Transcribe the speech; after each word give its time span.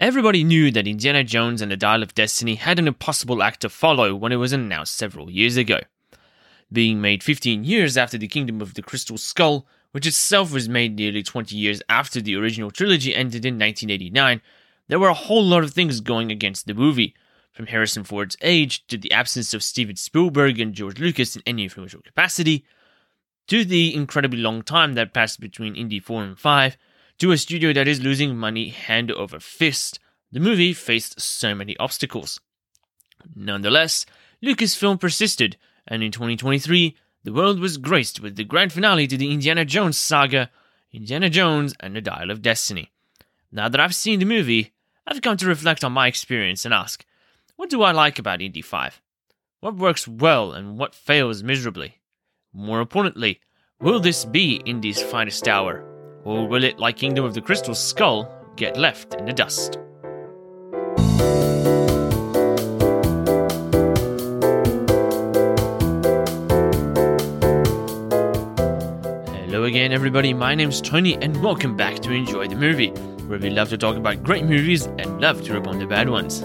Everybody 0.00 0.44
knew 0.44 0.70
that 0.70 0.86
Indiana 0.86 1.22
Jones 1.22 1.60
and 1.60 1.70
the 1.70 1.76
Dial 1.76 2.02
of 2.02 2.14
Destiny 2.14 2.54
had 2.54 2.78
an 2.78 2.88
impossible 2.88 3.42
act 3.42 3.60
to 3.60 3.68
follow 3.68 4.14
when 4.14 4.32
it 4.32 4.36
was 4.36 4.50
announced 4.50 4.94
several 4.94 5.30
years 5.30 5.58
ago. 5.58 5.80
Being 6.72 7.02
made 7.02 7.22
15 7.22 7.64
years 7.64 7.98
after 7.98 8.16
The 8.16 8.26
Kingdom 8.26 8.62
of 8.62 8.72
the 8.72 8.82
Crystal 8.82 9.18
Skull, 9.18 9.66
which 9.92 10.06
itself 10.06 10.54
was 10.54 10.70
made 10.70 10.96
nearly 10.96 11.22
20 11.22 11.54
years 11.54 11.82
after 11.90 12.22
the 12.22 12.34
original 12.34 12.70
trilogy 12.70 13.14
ended 13.14 13.44
in 13.44 13.58
1989, 13.58 14.40
there 14.88 14.98
were 14.98 15.08
a 15.08 15.14
whole 15.14 15.44
lot 15.44 15.64
of 15.64 15.72
things 15.72 16.00
going 16.00 16.32
against 16.32 16.66
the 16.66 16.72
movie, 16.72 17.14
from 17.52 17.66
Harrison 17.66 18.02
Ford's 18.02 18.38
age 18.40 18.86
to 18.86 18.96
the 18.96 19.12
absence 19.12 19.52
of 19.52 19.62
Steven 19.62 19.96
Spielberg 19.96 20.58
and 20.58 20.72
George 20.72 20.98
Lucas 20.98 21.36
in 21.36 21.42
any 21.44 21.64
influential 21.64 22.00
capacity, 22.00 22.64
to 23.48 23.66
the 23.66 23.94
incredibly 23.94 24.38
long 24.38 24.62
time 24.62 24.94
that 24.94 25.12
passed 25.12 25.40
between 25.40 25.76
Indy 25.76 26.00
4 26.00 26.24
and 26.24 26.38
5, 26.38 26.78
to 27.20 27.32
a 27.32 27.38
studio 27.38 27.72
that 27.74 27.86
is 27.86 28.00
losing 28.02 28.34
money 28.34 28.70
hand 28.70 29.12
over 29.12 29.38
fist, 29.38 30.00
the 30.32 30.40
movie 30.40 30.72
faced 30.72 31.20
so 31.20 31.54
many 31.54 31.76
obstacles. 31.76 32.40
Nonetheless, 33.36 34.06
Lucasfilm 34.42 34.98
persisted, 34.98 35.58
and 35.86 36.02
in 36.02 36.10
2023, 36.10 36.96
the 37.22 37.32
world 37.32 37.60
was 37.60 37.76
graced 37.76 38.20
with 38.20 38.36
the 38.36 38.44
grand 38.44 38.72
finale 38.72 39.06
to 39.06 39.18
the 39.18 39.32
Indiana 39.32 39.66
Jones 39.66 39.98
saga, 39.98 40.50
Indiana 40.92 41.28
Jones 41.28 41.74
and 41.78 41.94
the 41.94 42.00
Dial 42.00 42.30
of 42.30 42.40
Destiny. 42.40 42.90
Now 43.52 43.68
that 43.68 43.80
I've 43.80 43.94
seen 43.94 44.18
the 44.18 44.24
movie, 44.24 44.72
I've 45.06 45.20
come 45.20 45.36
to 45.36 45.46
reflect 45.46 45.84
on 45.84 45.92
my 45.92 46.06
experience 46.06 46.64
and 46.64 46.72
ask, 46.72 47.04
what 47.56 47.68
do 47.68 47.82
I 47.82 47.92
like 47.92 48.18
about 48.18 48.40
Indy 48.40 48.62
5? 48.62 48.98
What 49.60 49.76
works 49.76 50.08
well 50.08 50.52
and 50.52 50.78
what 50.78 50.94
fails 50.94 51.42
miserably? 51.42 51.98
More 52.54 52.80
importantly, 52.80 53.40
will 53.78 54.00
this 54.00 54.24
be 54.24 54.62
Indy's 54.64 55.02
finest 55.02 55.46
hour? 55.46 55.89
Or 56.24 56.46
will 56.46 56.64
it, 56.64 56.78
like 56.78 56.96
Kingdom 56.96 57.24
of 57.24 57.32
the 57.32 57.40
Crystal 57.40 57.74
Skull, 57.74 58.30
get 58.56 58.76
left 58.76 59.14
in 59.14 59.24
the 59.24 59.32
dust? 59.32 59.78
Hello 69.38 69.64
again, 69.64 69.92
everybody. 69.92 70.34
My 70.34 70.54
name's 70.54 70.82
Tony, 70.82 71.16
and 71.16 71.42
welcome 71.42 71.74
back 71.74 72.00
to 72.00 72.12
Enjoy 72.12 72.46
the 72.46 72.54
Movie, 72.54 72.90
where 73.26 73.38
we 73.38 73.48
love 73.48 73.70
to 73.70 73.78
talk 73.78 73.96
about 73.96 74.22
great 74.22 74.44
movies 74.44 74.86
and 74.98 75.22
love 75.22 75.42
to 75.44 75.54
rip 75.54 75.66
on 75.66 75.78
the 75.78 75.86
bad 75.86 76.10
ones. 76.10 76.44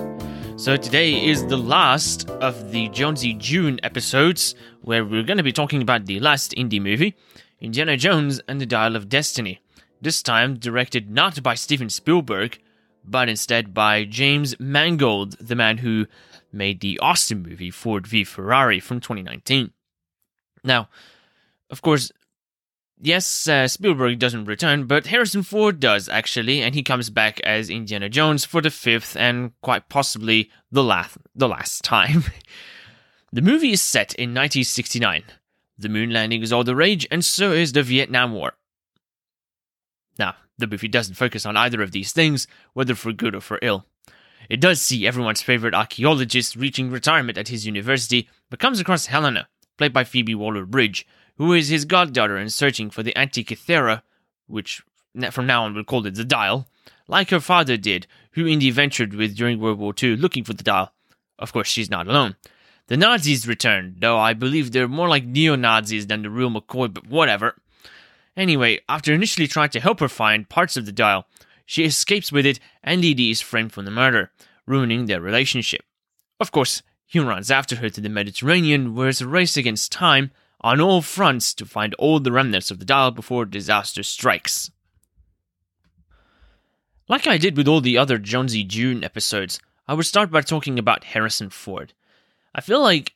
So 0.55 0.77
today 0.77 1.25
is 1.27 1.45
the 1.47 1.57
last 1.57 2.29
of 2.29 2.71
the 2.71 2.87
Jonesy 2.89 3.33
June 3.33 3.81
episodes 3.83 4.55
where 4.83 5.03
we're 5.03 5.23
going 5.23 5.35
to 5.35 5.43
be 5.43 5.51
talking 5.51 5.81
about 5.81 6.05
the 6.05 6.21
last 6.21 6.53
Indy 6.55 6.79
movie, 6.79 7.13
Indiana 7.59 7.97
Jones 7.97 8.39
and 8.47 8.61
the 8.61 8.65
Dial 8.65 8.95
of 8.95 9.09
Destiny. 9.09 9.59
This 10.01 10.21
time 10.21 10.57
directed 10.57 11.09
not 11.09 11.41
by 11.41 11.55
Steven 11.55 11.89
Spielberg, 11.89 12.59
but 13.03 13.29
instead 13.29 13.73
by 13.73 14.03
James 14.03 14.59
Mangold, 14.59 15.37
the 15.39 15.55
man 15.55 15.79
who 15.79 16.07
made 16.51 16.79
the 16.79 16.99
awesome 16.99 17.43
movie 17.43 17.71
Ford 17.71 18.07
v 18.07 18.23
Ferrari 18.23 18.79
from 18.79 18.99
2019. 18.99 19.71
Now, 20.63 20.89
of 21.69 21.81
course, 21.81 22.11
yes, 22.99 23.47
uh, 23.47 23.67
Spielberg 23.67 24.19
doesn't 24.19 24.45
return, 24.45 24.85
but 24.85 25.07
Harrison 25.07 25.43
Ford 25.43 25.79
does 25.79 26.09
actually, 26.09 26.61
and 26.61 26.73
he 26.73 26.83
comes 26.83 27.09
back 27.09 27.39
as 27.41 27.69
Indiana 27.69 28.09
Jones 28.09 28.45
for 28.45 28.61
the 28.61 28.71
fifth 28.71 29.15
and 29.15 29.51
quite 29.61 29.89
possibly 29.89 30.49
the 30.71 30.83
last 30.83 31.17
the 31.35 31.47
last 31.47 31.83
time. 31.83 32.23
the 33.31 33.41
movie 33.41 33.71
is 33.71 33.81
set 33.81 34.13
in 34.15 34.29
1969. 34.29 35.23
The 35.77 35.89
moon 35.89 36.11
landing 36.11 36.41
is 36.41 36.53
all 36.53 36.63
the 36.63 36.75
rage, 36.75 37.05
and 37.11 37.23
so 37.23 37.51
is 37.51 37.73
the 37.73 37.83
Vietnam 37.83 38.31
War. 38.31 38.53
The 40.57 40.67
movie 40.67 40.87
doesn't 40.87 41.15
focus 41.15 41.45
on 41.45 41.57
either 41.57 41.81
of 41.81 41.91
these 41.91 42.13
things, 42.13 42.47
whether 42.73 42.95
for 42.95 43.11
good 43.11 43.35
or 43.35 43.41
for 43.41 43.59
ill. 43.61 43.85
It 44.49 44.61
does 44.61 44.81
see 44.81 45.07
everyone's 45.07 45.41
favorite 45.41 45.73
archaeologist 45.73 46.55
reaching 46.55 46.91
retirement 46.91 47.37
at 47.37 47.47
his 47.47 47.65
university, 47.65 48.29
but 48.49 48.59
comes 48.59 48.79
across 48.79 49.07
Helena, 49.07 49.47
played 49.77 49.93
by 49.93 50.03
Phoebe 50.03 50.35
Waller 50.35 50.65
Bridge, 50.65 51.05
who 51.37 51.53
is 51.53 51.69
his 51.69 51.85
goddaughter 51.85 52.37
and 52.37 52.53
searching 52.53 52.89
for 52.89 53.03
the 53.03 53.13
Antikythera, 53.13 54.03
which 54.47 54.83
from 55.31 55.47
now 55.47 55.63
on 55.63 55.73
we'll 55.73 55.83
call 55.83 56.05
it 56.05 56.15
the 56.15 56.23
Dial, 56.23 56.67
like 57.07 57.29
her 57.29 57.39
father 57.39 57.77
did, 57.77 58.07
who 58.31 58.47
Indy 58.47 58.69
ventured 58.69 59.13
with 59.13 59.35
during 59.35 59.59
World 59.59 59.79
War 59.79 59.93
II 60.01 60.15
looking 60.15 60.43
for 60.43 60.53
the 60.53 60.63
Dial. 60.63 60.93
Of 61.39 61.51
course, 61.51 61.67
she's 61.67 61.89
not 61.89 62.07
alone. 62.07 62.35
The 62.87 62.97
Nazis 62.97 63.47
return, 63.47 63.95
though 63.99 64.17
I 64.17 64.33
believe 64.33 64.71
they're 64.71 64.87
more 64.87 65.09
like 65.09 65.25
neo 65.25 65.55
Nazis 65.55 66.07
than 66.07 66.21
the 66.21 66.29
real 66.29 66.51
McCoy, 66.51 66.93
but 66.93 67.07
whatever. 67.07 67.55
Anyway, 68.37 68.79
after 68.89 69.13
initially 69.13 69.47
trying 69.47 69.69
to 69.69 69.79
help 69.79 69.99
her 69.99 70.09
find 70.09 70.49
parts 70.49 70.75
of 70.75 70.85
the 70.85 70.91
dial, 70.91 71.25
she 71.65 71.83
escapes 71.83 72.31
with 72.31 72.45
it 72.45 72.59
and 72.83 73.03
Indy 73.03 73.31
is 73.31 73.41
framed 73.41 73.71
for 73.71 73.81
the 73.81 73.91
murder, 73.91 74.31
ruining 74.65 75.05
their 75.05 75.21
relationship. 75.21 75.81
Of 76.39 76.51
course, 76.51 76.83
he 77.05 77.19
runs 77.19 77.49
after 77.49 77.77
her 77.77 77.89
to 77.89 78.01
the 78.01 78.09
Mediterranean, 78.09 78.93
where 78.93 79.09
it's 79.09 79.21
a 79.21 79.27
race 79.27 79.57
against 79.57 79.91
time 79.91 80.31
on 80.61 80.81
all 80.81 81.01
fronts 81.01 81.53
to 81.53 81.65
find 81.65 81.93
all 81.95 82.19
the 82.19 82.31
remnants 82.31 82.71
of 82.71 82.79
the 82.79 82.85
dial 82.85 83.11
before 83.11 83.45
disaster 83.45 84.03
strikes. 84.03 84.71
Like 87.07 87.27
I 87.27 87.37
did 87.37 87.55
with 87.55 87.67
all 87.67 87.81
the 87.81 87.97
other 87.97 88.17
Jonesy 88.17 88.63
June 88.63 89.03
episodes, 89.03 89.59
I 89.87 89.93
would 89.93 90.05
start 90.05 90.31
by 90.31 90.41
talking 90.41 90.79
about 90.79 91.03
Harrison 91.03 91.51
Ford. 91.51 91.93
I 92.53 92.61
feel 92.61 92.81
like, 92.81 93.13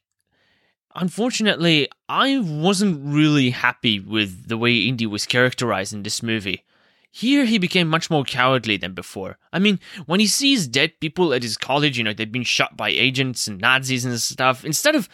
unfortunately, 0.96 1.88
I 2.08 2.40
wasn't 2.40 3.02
really 3.04 3.52
happy 3.52 4.00
with 4.00 4.48
the 4.48 4.58
way 4.58 4.78
Indy 4.78 5.06
was 5.06 5.26
characterized 5.26 5.94
in 5.94 6.04
this 6.04 6.24
movie. 6.24 6.64
Here, 7.12 7.46
he 7.46 7.58
became 7.58 7.88
much 7.88 8.10
more 8.10 8.24
cowardly 8.24 8.78
than 8.78 8.94
before. 8.94 9.38
I 9.52 9.60
mean, 9.60 9.80
when 10.06 10.20
he 10.20 10.28
sees 10.28 10.68
dead 10.68 11.00
people 11.00 11.34
at 11.34 11.42
his 11.42 11.58
college, 11.58 11.98
you 11.98 12.04
know, 12.04 12.14
they've 12.14 12.32
been 12.32 12.44
shot 12.44 12.78
by 12.78 12.90
agents 12.90 13.48
and 13.48 13.60
Nazis 13.60 14.06
and 14.06 14.20
stuff, 14.20 14.64
instead 14.64 14.96
of, 14.96 15.10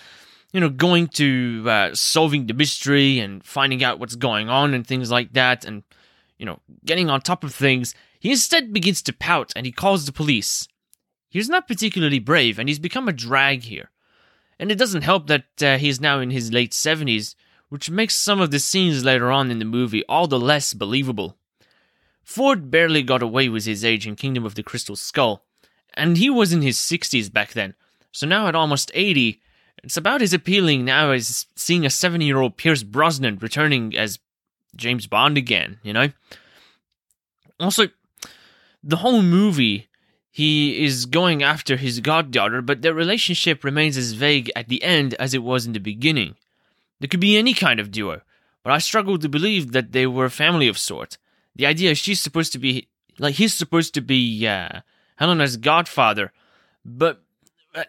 you 0.51 0.59
know, 0.59 0.69
going 0.69 1.07
to 1.09 1.63
uh, 1.67 1.95
solving 1.95 2.47
the 2.47 2.53
mystery 2.53 3.19
and 3.19 3.43
finding 3.45 3.83
out 3.83 3.99
what's 3.99 4.15
going 4.15 4.49
on 4.49 4.73
and 4.73 4.85
things 4.85 5.09
like 5.09 5.31
that, 5.33 5.63
and, 5.63 5.83
you 6.37 6.45
know, 6.45 6.59
getting 6.83 7.09
on 7.09 7.21
top 7.21 7.45
of 7.45 7.55
things, 7.55 7.95
he 8.19 8.31
instead 8.31 8.73
begins 8.73 9.01
to 9.03 9.13
pout 9.13 9.53
and 9.55 9.65
he 9.65 9.71
calls 9.71 10.05
the 10.05 10.11
police. 10.11 10.67
He's 11.29 11.49
not 11.49 11.67
particularly 11.67 12.19
brave, 12.19 12.59
and 12.59 12.67
he's 12.67 12.79
become 12.79 13.07
a 13.07 13.13
drag 13.13 13.63
here. 13.63 13.89
And 14.59 14.71
it 14.71 14.77
doesn't 14.77 15.03
help 15.03 15.27
that 15.27 15.45
uh, 15.61 15.77
he's 15.77 15.99
now 15.99 16.19
in 16.19 16.31
his 16.31 16.51
late 16.51 16.71
70s, 16.71 17.35
which 17.69 17.89
makes 17.89 18.15
some 18.15 18.39
of 18.39 18.51
the 18.51 18.59
scenes 18.59 19.03
later 19.03 19.31
on 19.31 19.51
in 19.51 19.59
the 19.59 19.65
movie 19.65 20.05
all 20.07 20.27
the 20.27 20.39
less 20.39 20.73
believable. 20.73 21.37
Ford 22.23 22.71
barely 22.71 23.03
got 23.03 23.21
away 23.21 23.49
with 23.49 23.65
his 23.65 23.85
age 23.85 24.07
in 24.07 24.15
Kingdom 24.15 24.45
of 24.45 24.55
the 24.55 24.63
Crystal 24.63 24.95
Skull, 24.95 25.43
and 25.93 26.17
he 26.17 26.29
was 26.29 26.53
in 26.53 26.61
his 26.61 26.77
60s 26.77 27.31
back 27.31 27.53
then, 27.53 27.75
so 28.11 28.25
now 28.25 28.47
at 28.47 28.55
almost 28.55 28.91
80, 28.93 29.41
it's 29.83 29.97
about 29.97 30.21
as 30.21 30.33
appealing 30.33 30.85
now 30.85 31.11
as 31.11 31.45
seeing 31.55 31.85
a 31.85 31.89
70 31.89 32.25
year 32.25 32.39
old 32.39 32.57
Pierce 32.57 32.81
Brosnan 32.81 33.37
returning 33.39 33.95
as 33.95 34.19
James 34.75 35.05
Bond 35.05 35.37
again, 35.37 35.79
you 35.83 35.93
know? 35.93 36.09
Also, 37.59 37.89
the 38.83 38.97
whole 38.97 39.21
movie, 39.21 39.87
he 40.35 40.83
is 40.83 41.05
going 41.05 41.43
after 41.43 41.77
his 41.77 42.01
goddaughter, 42.01 42.61
but 42.61 42.81
their 42.81 42.93
relationship 42.93 43.63
remains 43.63 43.95
as 43.95 44.11
vague 44.11 44.51
at 44.53 44.67
the 44.67 44.83
end 44.83 45.13
as 45.13 45.33
it 45.33 45.41
was 45.41 45.65
in 45.65 45.71
the 45.71 45.79
beginning. 45.79 46.35
There 46.99 47.07
could 47.07 47.21
be 47.21 47.37
any 47.37 47.53
kind 47.53 47.79
of 47.79 47.89
duo, 47.89 48.19
but 48.61 48.73
I 48.73 48.79
struggle 48.79 49.17
to 49.17 49.29
believe 49.29 49.71
that 49.71 49.93
they 49.93 50.05
were 50.05 50.25
a 50.25 50.29
family 50.29 50.67
of 50.67 50.77
sorts. 50.77 51.17
The 51.55 51.65
idea 51.65 51.91
is 51.91 51.99
she's 51.99 52.19
supposed 52.19 52.51
to 52.51 52.59
be 52.59 52.89
like 53.17 53.35
he's 53.35 53.53
supposed 53.53 53.93
to 53.93 54.01
be 54.01 54.45
uh, 54.45 54.81
Helena's 55.15 55.55
godfather, 55.55 56.33
but 56.83 57.23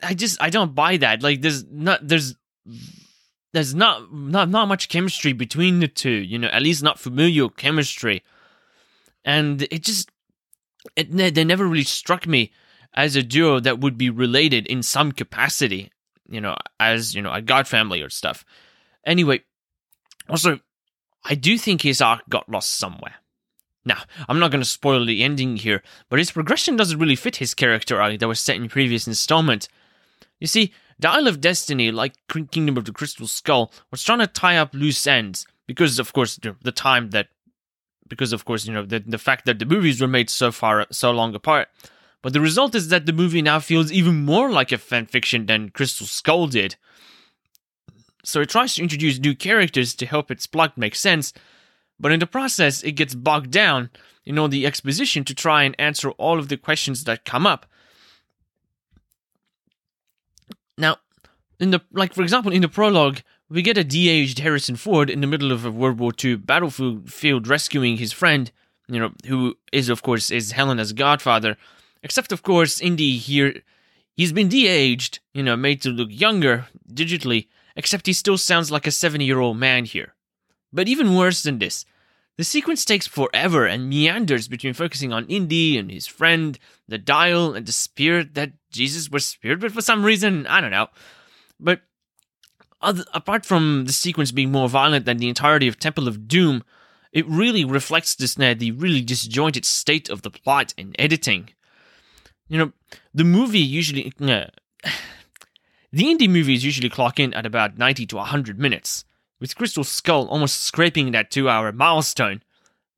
I 0.00 0.14
just 0.14 0.40
I 0.40 0.48
don't 0.48 0.72
buy 0.72 0.98
that. 0.98 1.24
Like 1.24 1.40
there's 1.40 1.64
not 1.64 2.06
there's 2.06 2.36
there's 3.52 3.74
not 3.74 4.14
not 4.14 4.50
not 4.50 4.68
much 4.68 4.88
chemistry 4.88 5.32
between 5.32 5.80
the 5.80 5.88
two. 5.88 6.10
You 6.10 6.38
know, 6.38 6.48
at 6.52 6.62
least 6.62 6.84
not 6.84 7.00
familial 7.00 7.48
chemistry, 7.50 8.22
and 9.24 9.62
it 9.62 9.82
just 9.82 10.12
it 10.94 11.34
they 11.34 11.44
never 11.44 11.66
really 11.66 11.84
struck 11.84 12.26
me 12.26 12.52
as 12.94 13.16
a 13.16 13.22
duo 13.22 13.60
that 13.60 13.80
would 13.80 13.98
be 13.98 14.10
related 14.10 14.66
in 14.66 14.82
some 14.82 15.12
capacity. 15.12 15.90
You 16.28 16.40
know, 16.40 16.56
as 16.80 17.14
you 17.14 17.22
know, 17.22 17.32
a 17.32 17.42
god 17.42 17.68
family 17.68 18.02
or 18.02 18.10
stuff. 18.10 18.44
Anyway, 19.04 19.42
also, 20.28 20.60
I 21.24 21.34
do 21.34 21.56
think 21.58 21.82
his 21.82 22.00
arc 22.00 22.22
got 22.28 22.48
lost 22.48 22.74
somewhere. 22.74 23.16
Now, 23.84 24.02
I'm 24.28 24.40
not 24.40 24.50
going 24.50 24.62
to 24.62 24.68
spoil 24.68 25.04
the 25.04 25.22
ending 25.22 25.56
here, 25.56 25.82
but 26.08 26.18
his 26.18 26.32
progression 26.32 26.74
doesn't 26.74 26.98
really 26.98 27.14
fit 27.14 27.36
his 27.36 27.54
character 27.54 28.02
arc 28.02 28.18
that 28.18 28.26
was 28.26 28.40
set 28.40 28.56
in 28.56 28.68
previous 28.68 29.06
installment. 29.06 29.68
You 30.40 30.48
see, 30.48 30.72
the 30.98 31.02
Dial 31.02 31.28
of 31.28 31.40
Destiny, 31.40 31.92
like 31.92 32.14
Kingdom 32.28 32.76
of 32.76 32.84
the 32.84 32.92
Crystal 32.92 33.28
Skull, 33.28 33.72
was 33.92 34.02
trying 34.02 34.18
to 34.18 34.26
tie 34.26 34.56
up 34.56 34.74
loose 34.74 35.06
ends 35.06 35.46
because, 35.68 36.00
of 36.00 36.12
course, 36.12 36.38
the 36.62 36.72
time 36.72 37.10
that, 37.10 37.28
because 38.08 38.32
of 38.32 38.44
course, 38.44 38.66
you 38.66 38.72
know, 38.72 38.84
the, 38.84 39.00
the 39.00 39.18
fact 39.18 39.46
that 39.46 39.58
the 39.58 39.66
movies 39.66 40.00
were 40.00 40.08
made 40.08 40.30
so 40.30 40.52
far, 40.52 40.86
so 40.90 41.10
long 41.10 41.34
apart. 41.34 41.68
But 42.22 42.32
the 42.32 42.40
result 42.40 42.74
is 42.74 42.88
that 42.88 43.06
the 43.06 43.12
movie 43.12 43.42
now 43.42 43.60
feels 43.60 43.92
even 43.92 44.24
more 44.24 44.50
like 44.50 44.72
a 44.72 44.78
fan 44.78 45.06
fiction 45.06 45.46
than 45.46 45.70
Crystal 45.70 46.06
Skull 46.06 46.48
did. 46.48 46.76
So 48.24 48.40
it 48.40 48.48
tries 48.48 48.74
to 48.74 48.82
introduce 48.82 49.18
new 49.18 49.36
characters 49.36 49.94
to 49.94 50.06
help 50.06 50.30
its 50.30 50.46
plot 50.46 50.76
make 50.76 50.96
sense, 50.96 51.32
but 52.00 52.12
in 52.12 52.18
the 52.20 52.26
process, 52.26 52.82
it 52.82 52.92
gets 52.92 53.14
bogged 53.14 53.50
down 53.50 53.90
in 54.24 54.38
all 54.38 54.48
the 54.48 54.66
exposition 54.66 55.24
to 55.24 55.34
try 55.34 55.62
and 55.62 55.74
answer 55.78 56.10
all 56.12 56.38
of 56.38 56.48
the 56.48 56.56
questions 56.56 57.04
that 57.04 57.24
come 57.24 57.46
up. 57.46 57.66
Now, 60.76 60.96
in 61.58 61.70
the 61.70 61.80
like, 61.92 62.12
for 62.12 62.22
example, 62.22 62.52
in 62.52 62.62
the 62.62 62.68
prologue, 62.68 63.20
we 63.48 63.62
get 63.62 63.78
a 63.78 63.84
de-aged 63.84 64.40
Harrison 64.40 64.76
Ford 64.76 65.08
in 65.08 65.20
the 65.20 65.26
middle 65.26 65.52
of 65.52 65.64
a 65.64 65.70
World 65.70 65.98
War 65.98 66.12
II 66.22 66.36
battlefield 66.36 67.46
rescuing 67.46 67.96
his 67.96 68.12
friend, 68.12 68.50
you 68.88 68.98
know, 68.98 69.12
who 69.26 69.56
is 69.72 69.88
of 69.88 70.02
course 70.02 70.30
is 70.30 70.52
Helena's 70.52 70.92
godfather. 70.92 71.56
Except 72.02 72.32
of 72.32 72.42
course, 72.42 72.80
Indy 72.80 73.18
here, 73.18 73.62
he's 74.16 74.32
been 74.32 74.48
de-aged, 74.48 75.20
you 75.32 75.42
know, 75.42 75.56
made 75.56 75.80
to 75.82 75.90
look 75.90 76.08
younger 76.10 76.66
digitally. 76.92 77.48
Except 77.76 78.06
he 78.06 78.14
still 78.14 78.38
sounds 78.38 78.70
like 78.70 78.86
a 78.86 78.90
seventy-year-old 78.90 79.58
man 79.58 79.84
here. 79.84 80.14
But 80.72 80.88
even 80.88 81.14
worse 81.14 81.42
than 81.42 81.58
this, 81.58 81.84
the 82.38 82.44
sequence 82.44 82.84
takes 82.86 83.06
forever 83.06 83.66
and 83.66 83.88
meanders 83.88 84.48
between 84.48 84.72
focusing 84.72 85.12
on 85.12 85.26
Indy 85.26 85.76
and 85.76 85.90
his 85.90 86.06
friend, 86.06 86.58
the 86.88 86.96
dial, 86.96 87.54
and 87.54 87.66
the 87.66 87.72
spirit 87.72 88.34
that 88.34 88.52
Jesus 88.70 89.10
was 89.10 89.26
spirit 89.26 89.60
with 89.60 89.74
for 89.74 89.82
some 89.82 90.04
reason. 90.04 90.46
I 90.46 90.62
don't 90.62 90.70
know. 90.70 90.88
But 91.60 91.82
other, 92.80 93.04
apart 93.14 93.46
from 93.46 93.84
the 93.86 93.92
sequence 93.92 94.32
being 94.32 94.52
more 94.52 94.68
violent 94.68 95.04
than 95.04 95.18
the 95.18 95.28
entirety 95.28 95.68
of 95.68 95.78
Temple 95.78 96.08
of 96.08 96.28
Doom, 96.28 96.62
it 97.12 97.26
really 97.26 97.64
reflects 97.64 98.14
this 98.14 98.38
uh, 98.38 98.54
the 98.56 98.72
really 98.72 99.00
disjointed 99.00 99.64
state 99.64 100.08
of 100.08 100.22
the 100.22 100.30
plot 100.30 100.74
and 100.76 100.94
editing. 100.98 101.50
You 102.48 102.58
know, 102.58 102.72
the 103.14 103.24
movie 103.24 103.58
usually. 103.58 104.12
Uh, 104.20 104.46
the 105.92 106.10
Indy 106.10 106.28
movies 106.28 106.64
usually 106.64 106.90
clock 106.90 107.18
in 107.18 107.32
at 107.32 107.46
about 107.46 107.78
90 107.78 108.06
to 108.06 108.16
100 108.16 108.58
minutes 108.58 109.04
with 109.40 109.56
Crystal 109.56 109.84
Skull 109.84 110.26
almost 110.28 110.62
scraping 110.62 111.12
that 111.12 111.30
two 111.30 111.48
hour 111.48 111.72
milestone. 111.72 112.42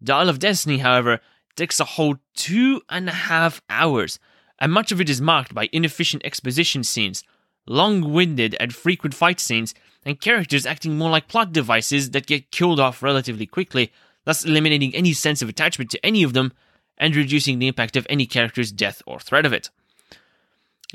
Dial 0.03 0.29
of 0.29 0.39
Destiny, 0.39 0.79
however, 0.79 1.21
takes 1.57 1.81
a 1.81 1.85
whole 1.85 2.17
two 2.35 2.83
and 2.89 3.09
a 3.09 3.13
half 3.13 3.61
hours, 3.69 4.19
and 4.61 4.73
much 4.73 4.93
of 4.93 5.01
it 5.01 5.11
is 5.11 5.21
marked 5.21 5.55
by 5.55 5.69
inefficient 5.73 6.25
exposition 6.25 6.85
scenes, 6.85 7.25
long 7.69 8.13
winded 8.13 8.57
and 8.59 8.75
frequent 8.75 9.15
fight 9.15 9.41
scenes, 9.41 9.75
and 10.05 10.21
characters 10.21 10.67
acting 10.67 10.97
more 10.97 11.11
like 11.11 11.29
plot 11.29 11.53
devices 11.53 12.11
that 12.11 12.27
get 12.27 12.51
killed 12.51 12.81
off 12.81 13.03
relatively 13.03 13.47
quickly, 13.47 13.93
thus 14.25 14.45
eliminating 14.45 14.95
any 14.95 15.13
sense 15.13 15.43
of 15.43 15.49
attachment 15.49 15.91
to 15.91 16.05
any 16.05 16.23
of 16.23 16.33
them 16.33 16.53
and 16.97 17.15
reducing 17.15 17.59
the 17.59 17.69
impact 17.69 17.97
of 17.97 18.07
any 18.09 18.27
character's 18.27 18.73
death 18.73 19.03
or 19.07 19.21
threat 19.21 19.47
of 19.47 19.53
it. 19.53 19.71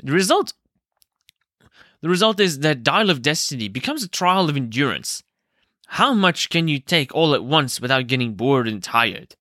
The 0.02 0.12
result 0.12 0.52
the 2.00 2.10
result 2.10 2.38
is 2.38 2.58
that 2.58 2.82
Dial 2.82 3.08
of 3.08 3.22
Destiny 3.22 3.68
becomes 3.68 4.02
a 4.02 4.08
trial 4.08 4.50
of 4.50 4.58
endurance, 4.58 5.22
how 5.86 6.12
much 6.12 6.50
can 6.50 6.68
you 6.68 6.78
take 6.78 7.14
all 7.14 7.34
at 7.34 7.44
once 7.44 7.80
without 7.80 8.08
getting 8.08 8.34
bored 8.34 8.68
and 8.68 8.82
tired? 8.82 9.36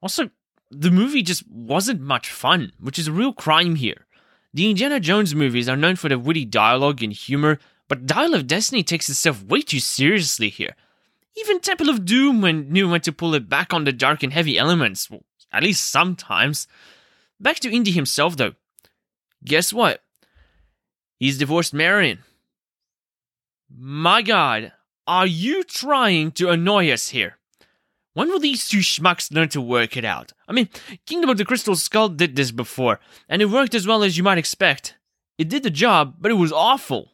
Also, 0.00 0.30
the 0.70 0.90
movie 0.90 1.22
just 1.22 1.48
wasn't 1.48 2.00
much 2.00 2.30
fun, 2.30 2.72
which 2.80 2.98
is 2.98 3.08
a 3.08 3.12
real 3.12 3.32
crime 3.32 3.76
here. 3.76 4.05
The 4.56 4.70
Indiana 4.70 5.00
Jones 5.00 5.34
movies 5.34 5.68
are 5.68 5.76
known 5.76 5.96
for 5.96 6.08
their 6.08 6.18
witty 6.18 6.46
dialogue 6.46 7.02
and 7.02 7.12
humor, 7.12 7.58
but 7.88 8.06
Dial 8.06 8.32
of 8.32 8.46
Destiny 8.46 8.82
takes 8.82 9.06
itself 9.10 9.44
way 9.44 9.60
too 9.60 9.80
seriously 9.80 10.48
here. 10.48 10.74
Even 11.36 11.60
Temple 11.60 11.90
of 11.90 12.06
Doom 12.06 12.40
knew 12.72 12.88
when 12.88 13.02
to 13.02 13.12
pull 13.12 13.34
it 13.34 13.50
back 13.50 13.74
on 13.74 13.84
the 13.84 13.92
dark 13.92 14.22
and 14.22 14.32
heavy 14.32 14.56
elements, 14.56 15.10
well, 15.10 15.24
at 15.52 15.62
least 15.62 15.90
sometimes. 15.90 16.66
Back 17.38 17.60
to 17.60 17.70
Indy 17.70 17.90
himself, 17.90 18.38
though. 18.38 18.54
Guess 19.44 19.74
what? 19.74 20.02
He's 21.18 21.36
divorced 21.36 21.74
Marion. 21.74 22.20
My 23.68 24.22
god, 24.22 24.72
are 25.06 25.26
you 25.26 25.64
trying 25.64 26.30
to 26.30 26.48
annoy 26.48 26.90
us 26.90 27.10
here? 27.10 27.36
When 28.16 28.30
will 28.30 28.40
these 28.40 28.66
two 28.66 28.78
schmucks 28.78 29.30
learn 29.30 29.50
to 29.50 29.60
work 29.60 29.94
it 29.94 30.04
out? 30.06 30.32
I 30.48 30.52
mean, 30.52 30.70
Kingdom 31.04 31.28
of 31.28 31.36
the 31.36 31.44
Crystal 31.44 31.76
Skull 31.76 32.08
did 32.08 32.34
this 32.34 32.50
before, 32.50 32.98
and 33.28 33.42
it 33.42 33.50
worked 33.50 33.74
as 33.74 33.86
well 33.86 34.02
as 34.02 34.16
you 34.16 34.22
might 34.22 34.38
expect. 34.38 34.96
It 35.36 35.50
did 35.50 35.62
the 35.62 35.68
job, 35.68 36.14
but 36.18 36.30
it 36.30 36.40
was 36.40 36.50
awful. 36.50 37.12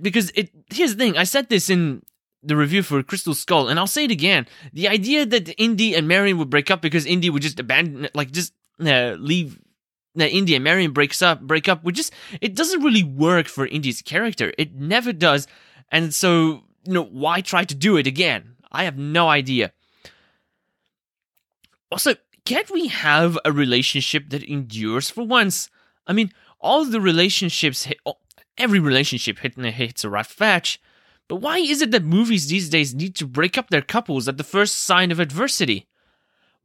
Because 0.00 0.30
it 0.30 0.48
here's 0.72 0.96
the 0.96 1.04
thing, 1.04 1.18
I 1.18 1.24
said 1.24 1.50
this 1.50 1.68
in 1.68 2.04
the 2.42 2.56
review 2.56 2.82
for 2.82 3.02
Crystal 3.02 3.34
Skull, 3.34 3.68
and 3.68 3.78
I'll 3.78 3.86
say 3.86 4.04
it 4.04 4.10
again. 4.10 4.46
The 4.72 4.88
idea 4.88 5.26
that 5.26 5.60
Indy 5.60 5.94
and 5.94 6.08
Marion 6.08 6.38
would 6.38 6.48
break 6.48 6.70
up 6.70 6.80
because 6.80 7.04
Indy 7.04 7.28
would 7.28 7.42
just 7.42 7.60
abandon, 7.60 8.08
like, 8.14 8.30
just 8.30 8.54
uh, 8.80 9.16
leave 9.18 9.60
that 10.14 10.30
Indy 10.30 10.54
and 10.54 10.64
Marion 10.64 10.92
breaks 10.92 11.20
up, 11.20 11.42
break 11.42 11.68
up, 11.68 11.84
would 11.84 11.96
just 11.96 12.14
it 12.40 12.54
doesn't 12.54 12.82
really 12.82 13.02
work 13.02 13.46
for 13.46 13.66
Indy's 13.66 14.00
character. 14.00 14.54
It 14.56 14.74
never 14.74 15.12
does, 15.12 15.46
and 15.92 16.14
so 16.14 16.64
you 16.86 16.94
know, 16.94 17.04
why 17.04 17.42
try 17.42 17.64
to 17.64 17.74
do 17.74 17.98
it 17.98 18.06
again? 18.06 18.56
I 18.72 18.84
have 18.84 18.96
no 18.96 19.28
idea. 19.28 19.72
Also, 21.94 22.16
can't 22.44 22.72
we 22.72 22.88
have 22.88 23.38
a 23.44 23.52
relationship 23.52 24.30
that 24.30 24.42
endures 24.42 25.10
for 25.10 25.24
once? 25.24 25.70
I 26.08 26.12
mean, 26.12 26.32
all 26.58 26.84
the 26.84 27.00
relationships 27.00 27.84
hit, 27.84 28.00
every 28.58 28.80
relationship 28.80 29.38
hit, 29.38 29.54
hits 29.54 30.02
a 30.02 30.10
rough 30.10 30.36
patch. 30.36 30.80
But 31.28 31.36
why 31.36 31.58
is 31.58 31.82
it 31.82 31.92
that 31.92 32.02
movies 32.02 32.48
these 32.48 32.68
days 32.68 32.96
need 32.96 33.14
to 33.14 33.28
break 33.28 33.56
up 33.56 33.70
their 33.70 33.80
couples 33.80 34.26
at 34.26 34.38
the 34.38 34.42
first 34.42 34.74
sign 34.74 35.12
of 35.12 35.20
adversity? 35.20 35.86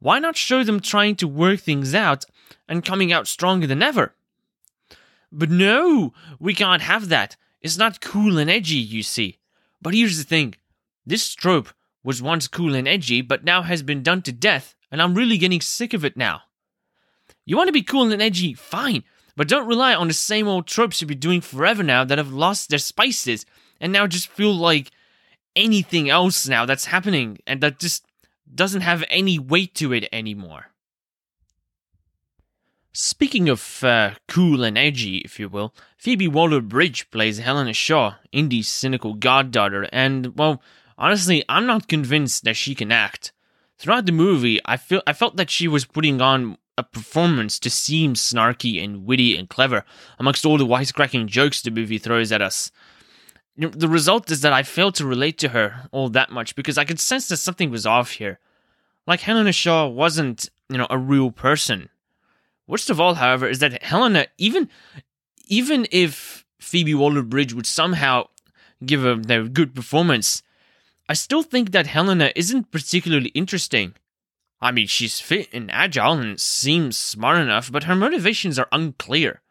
Why 0.00 0.18
not 0.18 0.36
show 0.36 0.64
them 0.64 0.80
trying 0.80 1.14
to 1.14 1.28
work 1.28 1.60
things 1.60 1.94
out 1.94 2.24
and 2.68 2.84
coming 2.84 3.12
out 3.12 3.28
stronger 3.28 3.68
than 3.68 3.84
ever? 3.84 4.16
But 5.30 5.48
no, 5.48 6.12
we 6.40 6.54
can't 6.54 6.82
have 6.82 7.08
that. 7.08 7.36
It's 7.60 7.78
not 7.78 8.00
cool 8.00 8.36
and 8.36 8.50
edgy, 8.50 8.78
you 8.78 9.04
see. 9.04 9.38
But 9.80 9.94
here's 9.94 10.18
the 10.18 10.24
thing 10.24 10.56
this 11.06 11.32
trope 11.34 11.68
was 12.02 12.20
once 12.20 12.48
cool 12.48 12.74
and 12.74 12.88
edgy, 12.88 13.22
but 13.22 13.44
now 13.44 13.62
has 13.62 13.84
been 13.84 14.02
done 14.02 14.22
to 14.22 14.32
death, 14.32 14.74
and 14.90 15.00
I'm 15.00 15.14
really 15.14 15.38
getting 15.38 15.60
sick 15.60 15.94
of 15.94 16.04
it 16.04 16.16
now. 16.16 16.42
You 17.44 17.56
want 17.56 17.68
to 17.68 17.72
be 17.72 17.82
cool 17.82 18.10
and 18.12 18.22
edgy? 18.22 18.54
Fine, 18.54 19.04
but 19.36 19.48
don't 19.48 19.66
rely 19.66 19.94
on 19.94 20.08
the 20.08 20.14
same 20.14 20.48
old 20.48 20.66
tropes 20.66 21.00
you've 21.00 21.08
been 21.08 21.18
doing 21.18 21.40
forever 21.40 21.82
now 21.82 22.04
that 22.04 22.18
have 22.18 22.32
lost 22.32 22.68
their 22.68 22.78
spices 22.78 23.46
and 23.80 23.92
now 23.92 24.06
just 24.06 24.28
feel 24.28 24.54
like 24.54 24.90
anything 25.56 26.10
else 26.10 26.46
now 26.46 26.64
that's 26.64 26.86
happening 26.86 27.38
and 27.46 27.60
that 27.60 27.78
just 27.78 28.04
doesn't 28.54 28.82
have 28.82 29.04
any 29.08 29.38
weight 29.38 29.74
to 29.76 29.92
it 29.92 30.08
anymore. 30.12 30.66
Speaking 32.92 33.48
of 33.48 33.84
uh, 33.84 34.12
cool 34.26 34.64
and 34.64 34.76
edgy, 34.76 35.18
if 35.18 35.38
you 35.38 35.48
will, 35.48 35.72
Phoebe 35.96 36.26
Waller 36.26 36.60
Bridge 36.60 37.08
plays 37.10 37.38
Helena 37.38 37.72
Shaw, 37.72 38.16
Indy's 38.32 38.68
cynical 38.68 39.14
goddaughter, 39.14 39.88
and, 39.92 40.36
well, 40.36 40.60
honestly, 40.98 41.44
I'm 41.48 41.66
not 41.66 41.86
convinced 41.86 42.42
that 42.44 42.56
she 42.56 42.74
can 42.74 42.90
act. 42.90 43.32
Throughout 43.80 44.04
the 44.04 44.12
movie, 44.12 44.60
I 44.66 44.76
feel 44.76 45.02
I 45.06 45.14
felt 45.14 45.36
that 45.36 45.48
she 45.48 45.66
was 45.66 45.86
putting 45.86 46.20
on 46.20 46.58
a 46.76 46.82
performance 46.82 47.58
to 47.60 47.70
seem 47.70 48.12
snarky 48.12 48.84
and 48.84 49.06
witty 49.06 49.34
and 49.38 49.48
clever 49.48 49.86
amongst 50.18 50.44
all 50.44 50.58
the 50.58 50.66
wisecracking 50.66 51.28
jokes 51.28 51.62
the 51.62 51.70
movie 51.70 51.96
throws 51.96 52.30
at 52.30 52.42
us. 52.42 52.70
The 53.56 53.88
result 53.88 54.30
is 54.30 54.42
that 54.42 54.52
I 54.52 54.64
failed 54.64 54.96
to 54.96 55.06
relate 55.06 55.38
to 55.38 55.48
her 55.48 55.88
all 55.92 56.10
that 56.10 56.30
much 56.30 56.54
because 56.54 56.76
I 56.76 56.84
could 56.84 57.00
sense 57.00 57.28
that 57.28 57.38
something 57.38 57.70
was 57.70 57.86
off 57.86 58.10
here. 58.10 58.38
Like 59.06 59.20
Helena 59.20 59.50
Shaw 59.50 59.86
wasn't, 59.86 60.50
you 60.68 60.76
know, 60.76 60.86
a 60.90 60.98
real 60.98 61.30
person. 61.30 61.88
Worst 62.66 62.90
of 62.90 63.00
all, 63.00 63.14
however, 63.14 63.48
is 63.48 63.60
that 63.60 63.82
Helena, 63.82 64.26
even 64.36 64.68
even 65.46 65.86
if 65.90 66.44
Phoebe 66.60 66.94
Waller-Bridge 66.94 67.54
would 67.54 67.66
somehow 67.66 68.28
give 68.84 69.06
a, 69.06 69.12
a 69.12 69.48
good 69.48 69.74
performance, 69.74 70.42
I 71.10 71.14
still 71.14 71.42
think 71.42 71.72
that 71.72 71.88
Helena 71.88 72.30
isn't 72.36 72.70
particularly 72.70 73.30
interesting. 73.30 73.94
I 74.60 74.70
mean, 74.70 74.86
she's 74.86 75.18
fit 75.18 75.48
and 75.52 75.68
agile 75.68 76.12
and 76.12 76.38
seems 76.38 76.96
smart 76.96 77.38
enough, 77.38 77.72
but 77.72 77.82
her 77.82 77.96
motivations 77.96 78.60
are 78.60 78.68
unclear. 78.70 79.42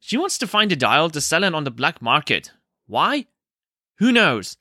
She 0.00 0.16
wants 0.16 0.38
to 0.38 0.46
find 0.46 0.72
a 0.72 0.76
dial 0.76 1.10
to 1.10 1.20
sell 1.20 1.44
it 1.44 1.54
on 1.54 1.64
the 1.64 1.70
black 1.70 2.00
market. 2.00 2.52
Why? 2.86 3.26
Who 3.96 4.10
knows? 4.10 4.56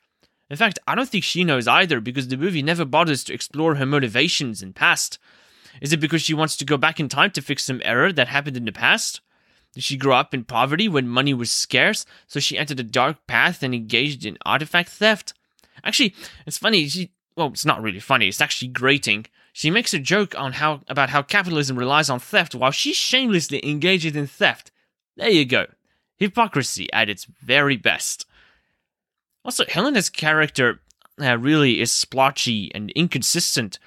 In 0.50 0.58
fact, 0.58 0.77
I 0.86 0.93
don't 0.93 1.08
think 1.08 1.24
she 1.24 1.46
knows 1.46 1.70
either 1.70 2.01
because 2.01 2.27
the 2.27 2.36
movie 2.36 2.62
never 2.62 2.84
bothers 2.84 3.24
to 3.24 3.34
explore 3.34 3.75
her 3.75 3.86
motivations 3.86 4.62
and 4.62 4.75
past. 4.75 5.20
Is 5.81 5.93
it 5.93 6.01
because 6.01 6.22
she 6.22 6.34
wants 6.34 6.58
to 6.58 6.65
go 6.65 6.75
back 6.75 7.00
in 7.00 7.08
time 7.08 7.31
to 7.31 7.41
fix 7.41 7.63
some 7.63 7.81
error 7.86 8.12
that 8.12 8.27
happened 8.27 8.58
in 8.58 8.65
the 8.65 8.74
past? 8.74 9.22
Did 9.74 9.86
she 9.86 9.96
grow 9.96 10.17
up 10.17 10.34
in 10.34 10.43
poverty 10.43 10.89
when 10.89 11.08
money 11.08 11.34
was 11.34 11.50
scarce, 11.50 12.05
so 12.27 12.41
she 12.41 12.58
entered 12.58 12.81
a 12.81 12.84
dark 12.84 13.25
path 13.25 13.63
and 13.63 13.74
engaged 13.74 14.25
in 14.25 14.38
artifact 14.46 14.89
theft? 14.89 15.34
Actually, 15.84 16.16
it's 16.46 16.58
funny. 16.58 16.88
She 16.88 17.12
well, 17.36 17.48
it's 17.48 17.66
not 17.66 17.82
really 17.82 18.00
funny. 18.00 18.28
It's 18.28 18.42
actually 18.42 18.70
grating. 18.70 19.25
She 19.54 19.72
makes 19.72 19.94
a 19.94 20.00
joke 20.00 20.38
on 20.38 20.54
how 20.54 20.82
about 20.88 21.10
how 21.10 21.22
capitalism 21.22 21.78
relies 21.78 22.10
on 22.10 22.20
theft 22.20 22.56
while 22.56 22.72
she 22.72 22.94
shamelessly 22.94 23.66
engages 23.68 24.16
in 24.16 24.28
theft. 24.28 24.72
There 25.18 25.30
you 25.30 25.46
go. 25.46 25.68
Hypocrisy 26.18 26.92
at 26.94 27.10
its 27.10 27.25
very 27.25 27.78
best. 27.78 28.25
Also, 29.44 29.66
Helena's 29.68 30.10
character 30.10 30.82
uh, 31.22 31.38
really 31.38 31.82
is 31.82 31.92
splotchy 31.92 32.72
and 32.75 32.92
inconsistent 32.92 33.80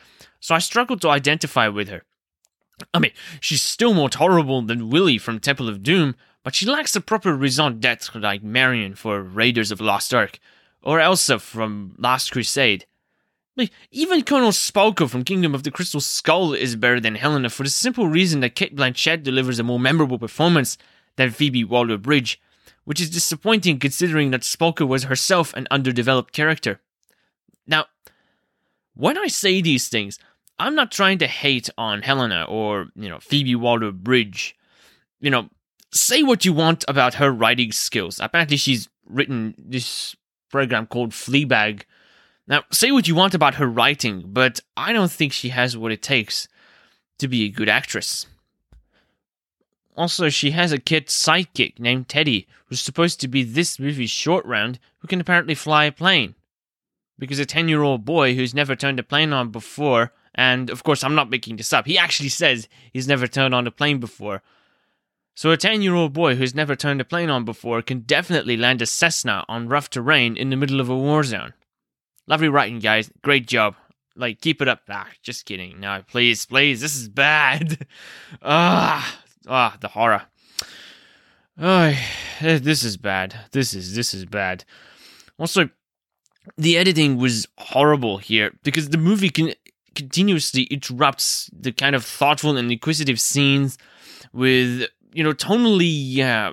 so 0.44 0.54
I 0.54 0.58
struggled 0.58 1.00
to 1.00 1.08
identify 1.08 1.68
with 1.68 1.88
her. 1.88 2.02
I 2.92 2.98
mean, 2.98 3.12
she's 3.40 3.62
still 3.62 3.94
more 3.94 4.10
tolerable 4.10 4.60
than 4.60 4.90
Willie 4.90 5.16
from 5.16 5.40
Temple 5.40 5.70
of 5.70 5.82
Doom, 5.82 6.16
but 6.42 6.54
she 6.54 6.66
lacks 6.66 6.92
the 6.92 7.00
proper 7.00 7.34
raison 7.34 7.80
d'etre 7.80 8.20
like 8.20 8.42
Marion 8.42 8.94
for 8.94 9.22
Raiders 9.22 9.70
of 9.70 9.80
Lost 9.80 10.12
Ark, 10.12 10.38
or 10.84 11.00
Elsa 11.00 11.38
from 11.38 11.94
Last 11.98 12.30
Crusade. 12.30 12.86
Even 13.90 14.22
Colonel 14.22 14.50
Spalko 14.50 15.08
from 15.08 15.24
Kingdom 15.24 15.54
of 15.54 15.62
the 15.62 15.70
Crystal 15.70 16.00
Skull 16.00 16.52
is 16.52 16.76
better 16.76 17.00
than 17.00 17.14
Helena 17.14 17.48
for 17.48 17.62
the 17.62 17.70
simple 17.70 18.08
reason 18.08 18.40
that 18.40 18.54
Cate 18.54 18.76
Blanchett 18.76 19.22
delivers 19.22 19.58
a 19.58 19.62
more 19.62 19.80
memorable 19.80 20.18
performance 20.18 20.76
than 21.16 21.30
Phoebe 21.30 21.64
Waller 21.64 21.96
Bridge, 21.96 22.40
which 22.84 23.00
is 23.00 23.08
disappointing 23.10 23.78
considering 23.78 24.30
that 24.30 24.42
Spalko 24.42 24.86
was 24.86 25.04
herself 25.04 25.54
an 25.54 25.66
underdeveloped 25.70 26.34
character. 26.34 26.80
Now, 27.66 27.86
when 28.94 29.16
I 29.16 29.28
say 29.28 29.62
these 29.62 29.88
things, 29.88 30.18
I'm 30.58 30.74
not 30.74 30.92
trying 30.92 31.18
to 31.18 31.26
hate 31.26 31.70
on 31.78 32.02
Helena 32.02 32.44
or, 32.48 32.88
you 32.94 33.08
know, 33.08 33.20
Phoebe 33.20 33.54
Waller 33.54 33.92
Bridge. 33.92 34.56
You 35.20 35.30
know, 35.30 35.48
say 35.92 36.22
what 36.22 36.44
you 36.44 36.52
want 36.52 36.84
about 36.88 37.14
her 37.14 37.30
writing 37.30 37.72
skills. 37.72 38.20
Apparently, 38.20 38.56
she's 38.56 38.88
written 39.06 39.54
this 39.56 40.14
program 40.54 40.86
called 40.86 41.10
Fleabag. 41.10 41.82
Now, 42.46 42.62
say 42.70 42.92
what 42.92 43.08
you 43.08 43.16
want 43.16 43.34
about 43.34 43.56
her 43.56 43.66
writing, 43.66 44.22
but 44.24 44.60
I 44.76 44.92
don't 44.92 45.10
think 45.10 45.32
she 45.32 45.48
has 45.48 45.76
what 45.76 45.90
it 45.90 46.00
takes 46.00 46.46
to 47.18 47.26
be 47.26 47.42
a 47.42 47.48
good 47.48 47.68
actress. 47.68 48.26
Also, 49.96 50.28
she 50.28 50.52
has 50.52 50.70
a 50.70 50.78
kid 50.78 51.08
sidekick 51.08 51.80
named 51.80 52.08
Teddy, 52.08 52.46
who's 52.66 52.80
supposed 52.80 53.20
to 53.20 53.26
be 53.26 53.42
this 53.42 53.80
movie's 53.80 54.10
short 54.10 54.46
round, 54.46 54.78
who 54.98 55.08
can 55.08 55.20
apparently 55.20 55.56
fly 55.56 55.86
a 55.86 55.92
plane. 55.92 56.36
Because 57.18 57.40
a 57.40 57.46
10 57.46 57.68
year 57.68 57.82
old 57.82 58.04
boy 58.04 58.36
who's 58.36 58.54
never 58.54 58.76
turned 58.76 59.00
a 59.00 59.02
plane 59.02 59.32
on 59.32 59.50
before, 59.50 60.12
and 60.36 60.70
of 60.70 60.84
course, 60.84 61.02
I'm 61.02 61.16
not 61.16 61.30
making 61.30 61.56
this 61.56 61.72
up, 61.72 61.84
he 61.84 61.98
actually 61.98 62.28
says 62.28 62.68
he's 62.92 63.08
never 63.08 63.26
turned 63.26 63.56
on 63.56 63.66
a 63.66 63.72
plane 63.72 63.98
before. 63.98 64.40
So, 65.34 65.50
a 65.50 65.56
10 65.56 65.82
year 65.82 65.94
old 65.94 66.12
boy 66.12 66.36
who's 66.36 66.54
never 66.54 66.76
turned 66.76 67.00
a 67.00 67.04
plane 67.04 67.30
on 67.30 67.44
before 67.44 67.82
can 67.82 68.00
definitely 68.00 68.56
land 68.56 68.80
a 68.82 68.86
Cessna 68.86 69.44
on 69.48 69.68
rough 69.68 69.90
terrain 69.90 70.36
in 70.36 70.50
the 70.50 70.56
middle 70.56 70.80
of 70.80 70.88
a 70.88 70.96
war 70.96 71.24
zone. 71.24 71.54
Lovely 72.26 72.48
writing, 72.48 72.78
guys. 72.78 73.10
Great 73.22 73.46
job. 73.46 73.74
Like, 74.16 74.40
keep 74.40 74.62
it 74.62 74.68
up. 74.68 74.82
Ah, 74.88 75.08
just 75.22 75.44
kidding. 75.44 75.80
No, 75.80 76.02
please, 76.06 76.46
please. 76.46 76.80
This 76.80 76.96
is 76.96 77.08
bad. 77.08 77.86
Ah, 78.42 79.20
Ah, 79.46 79.76
the 79.80 79.88
horror. 79.88 80.22
Oh, 81.58 81.94
this 82.40 82.82
is 82.82 82.96
bad. 82.96 83.38
This 83.52 83.74
is 83.74 83.94
this 83.94 84.14
is 84.14 84.24
bad. 84.24 84.64
Also, 85.38 85.68
the 86.56 86.76
editing 86.76 87.16
was 87.16 87.46
horrible 87.58 88.18
here 88.18 88.52
because 88.62 88.88
the 88.88 88.98
movie 88.98 89.30
can 89.30 89.52
continuously 89.94 90.64
interrupts 90.64 91.48
the 91.52 91.72
kind 91.72 91.94
of 91.94 92.04
thoughtful 92.04 92.56
and 92.56 92.72
inquisitive 92.72 93.20
scenes 93.20 93.78
with 94.32 94.88
you 95.14 95.22
know 95.22 95.32
tonally 95.32 96.18
uh, 96.18 96.52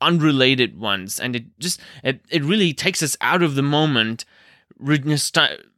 unrelated 0.00 0.78
ones, 0.78 1.18
and 1.18 1.34
it 1.34 1.44
just 1.58 1.80
it, 2.04 2.20
it 2.30 2.44
really 2.44 2.72
takes 2.72 3.02
us 3.02 3.16
out 3.20 3.42
of 3.42 3.54
the 3.54 3.62
moment, 3.62 4.24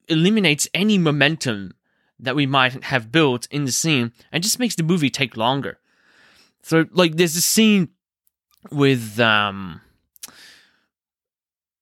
eliminates 0.08 0.68
any 0.74 0.98
momentum 0.98 1.72
that 2.18 2.36
we 2.36 2.46
might 2.46 2.84
have 2.84 3.12
built 3.12 3.46
in 3.50 3.64
the 3.64 3.72
scene, 3.72 4.12
and 4.32 4.42
just 4.42 4.58
makes 4.58 4.74
the 4.74 4.82
movie 4.82 5.10
take 5.10 5.36
longer. 5.36 5.78
So 6.62 6.86
like 6.92 7.16
there's 7.16 7.36
a 7.36 7.40
scene 7.40 7.90
with 8.70 9.20
um 9.20 9.80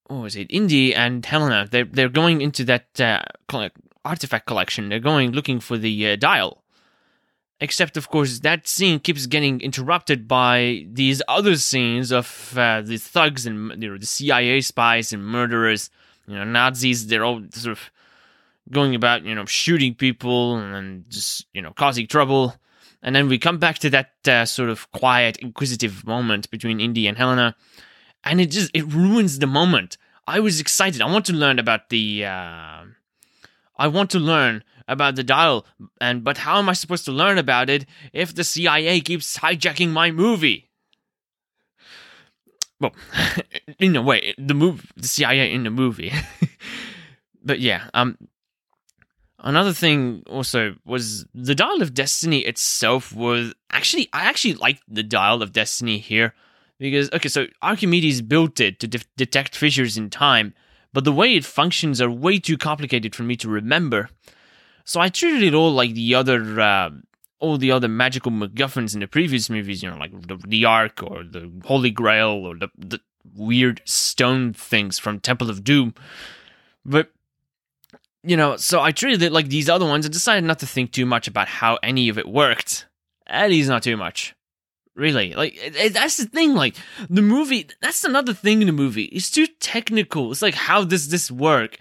what 0.07 0.23
was 0.23 0.37
it? 0.37 0.49
Indy 0.51 0.95
and 0.95 1.25
Helena. 1.25 1.67
They're 1.71 1.85
they're 1.85 2.09
going 2.09 2.43
into 2.43 2.65
that 2.65 3.01
uh, 3.01 3.23
artifact 4.05 4.47
collection. 4.47 4.89
They're 4.89 5.01
going 5.01 5.33
looking 5.33 5.61
for 5.61 5.79
the 5.79 6.11
uh, 6.11 6.17
dial. 6.17 6.62
Except, 7.63 7.97
of 7.97 8.09
course, 8.09 8.41
that 8.41 8.67
scene 8.67 8.99
keeps 8.99 9.27
getting 9.27 9.61
interrupted 9.61 10.27
by 10.27 10.85
these 10.91 11.23
other 11.29 11.55
scenes 11.55 12.11
of 12.11 12.59
uh, 12.59 12.81
the 12.81 12.97
thugs 12.97 13.47
and 13.47 13.81
you 13.81 13.89
know, 13.89 13.97
the 13.97 14.05
CIA 14.05 14.61
spies 14.63 15.13
and 15.13 15.25
murderers. 15.25 15.89
You 16.27 16.35
know, 16.35 16.45
Nazis. 16.45 17.07
They're 17.07 17.25
all 17.25 17.41
sort 17.53 17.79
of 17.79 17.91
going 18.73 18.97
about, 18.97 19.25
you 19.25 19.37
know, 19.37 19.45
shooting 19.45 19.95
people 19.95 20.57
and 20.57 21.09
just 21.09 21.47
you 21.55 21.63
know 21.63 21.71
causing 21.71 22.09
trouble. 22.09 22.57
And 23.01 23.15
then 23.15 23.29
we 23.29 23.39
come 23.39 23.59
back 23.59 23.79
to 23.79 23.91
that 23.91 24.11
uh, 24.27 24.45
sort 24.45 24.69
of 24.69 24.91
quiet, 24.91 25.37
inquisitive 25.37 26.05
moment 26.05 26.51
between 26.51 26.81
Indy 26.81 27.07
and 27.07 27.17
Helena, 27.17 27.55
and 28.25 28.41
it 28.41 28.51
just 28.51 28.73
it 28.75 28.93
ruins 28.93 29.39
the 29.39 29.47
moment. 29.47 29.99
I 30.27 30.41
was 30.41 30.59
excited. 30.59 31.01
I 31.01 31.07
want 31.07 31.27
to 31.27 31.33
learn 31.33 31.61
about 31.61 31.91
the. 31.91 32.25
Uh, 32.25 32.87
I 33.79 33.87
want 33.87 34.11
to 34.11 34.19
learn 34.19 34.65
about 34.89 35.17
the 35.17 35.25
dial, 35.25 35.67
and 36.01 36.25
but 36.25 36.39
how 36.39 36.59
am 36.59 36.69
I 36.69 36.73
supposed 36.73 37.05
to 37.07 37.13
learn 37.13 37.39
about 37.39 37.71
it 37.71 37.87
if 38.13 38.35
the 38.35 38.45
CIA 38.45 39.01
keeps 39.01 39.39
hijacking 39.39 39.91
my 39.91 40.11
movie? 40.11 40.71
Well, 42.81 42.95
in 43.79 43.95
a 43.97 44.03
way, 44.03 44.35
the 44.39 44.55
movie, 44.55 44.89
the 44.97 45.09
CIA 45.09 45.53
in 45.53 45.65
the 45.65 45.71
movie. 45.71 46.13
but 47.45 47.61
yeah, 47.61 47.89
um, 47.95 48.17
Another 49.45 49.73
thing 49.73 50.23
also 50.31 50.77
was 50.85 51.27
the 51.35 51.55
Dial 51.55 51.83
of 51.83 51.95
Destiny 51.95 52.41
itself 52.41 53.13
was 53.13 53.53
actually 53.73 54.09
I 54.13 54.23
actually 54.23 54.55
liked 54.55 54.85
the 54.87 55.03
Dial 55.03 55.43
of 55.43 55.53
Destiny 55.53 55.99
here 55.99 56.33
because 56.79 57.11
okay, 57.13 57.29
so 57.29 57.47
Archimedes 57.61 58.23
built 58.23 58.61
it 58.61 58.79
to 58.81 58.87
de- 58.87 59.01
detect 59.17 59.57
fissures 59.57 59.97
in 59.97 60.11
time, 60.11 60.55
but 60.93 61.03
the 61.03 61.13
way 61.13 61.35
it 61.35 61.45
functions 61.45 62.01
are 62.01 62.11
way 62.11 62.39
too 62.39 62.57
complicated 62.57 63.17
for 63.17 63.25
me 63.25 63.35
to 63.37 63.49
remember. 63.49 64.11
So 64.85 65.01
I 65.01 65.09
treated 65.09 65.43
it 65.43 65.55
all 65.55 65.73
like 65.73 65.95
the 65.95 66.15
other 66.15 66.61
uh, 66.61 66.91
all 67.39 67.59
the 67.59 67.73
other 67.73 67.89
magical 67.89 68.31
MacGuffins 68.31 68.95
in 68.95 69.01
the 69.01 69.07
previous 69.07 69.51
movies, 69.51 69.83
you 69.83 69.91
know, 69.91 69.97
like 69.97 70.13
the, 70.27 70.37
the 70.47 70.65
Ark 70.65 71.03
or 71.03 71.25
the 71.25 71.51
Holy 71.65 71.91
Grail 71.91 72.31
or 72.31 72.57
the, 72.57 72.69
the 72.79 73.01
weird 73.37 73.83
stone 73.85 74.53
things 74.53 74.99
from 74.99 75.21
Temple 75.21 75.51
of 75.51 75.65
Doom. 75.65 75.95
But 76.85 77.11
you 78.25 78.37
know, 78.37 78.57
so 78.57 78.81
I 78.81 78.93
treated 78.93 79.23
it 79.23 79.33
like 79.33 79.49
these 79.49 79.69
other 79.69 79.87
ones 79.87 80.05
and 80.05 80.13
decided 80.13 80.45
not 80.45 80.61
to 80.61 80.67
think 80.67 80.93
too 80.93 81.07
much 81.07 81.27
about 81.27 81.49
how 81.49 81.79
any 81.83 82.09
of 82.09 82.19
it 82.19 82.29
worked. 82.29 82.87
At 83.27 83.51
least 83.51 83.69
not 83.69 83.83
too 83.83 83.97
much. 83.97 84.35
Really. 84.95 85.35
Like, 85.35 85.57
it, 85.57 85.75
it, 85.75 85.95
that's 85.95 86.19
the 86.19 86.27
thing. 86.27 86.55
Like, 86.55 86.77
the 87.09 87.23
movie, 87.23 87.69
that's 87.81 88.05
another 88.05 88.35
thing 88.35 88.61
in 88.61 88.67
the 88.67 88.73
movie. 88.73 89.05
It's 89.05 89.31
too 89.31 89.47
technical. 89.59 90.31
It's 90.31 90.43
like, 90.43 90.55
how 90.55 90.85
does 90.85 91.09
this 91.09 91.31
work? 91.31 91.79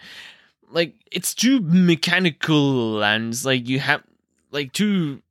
Like, 0.72 0.96
it's 1.12 1.34
too 1.34 1.60
mechanical 1.62 3.04
and 3.04 3.44
like 3.46 3.68
you 3.68 3.80
have, 3.80 4.04
like, 4.52 4.74
too 4.74 5.22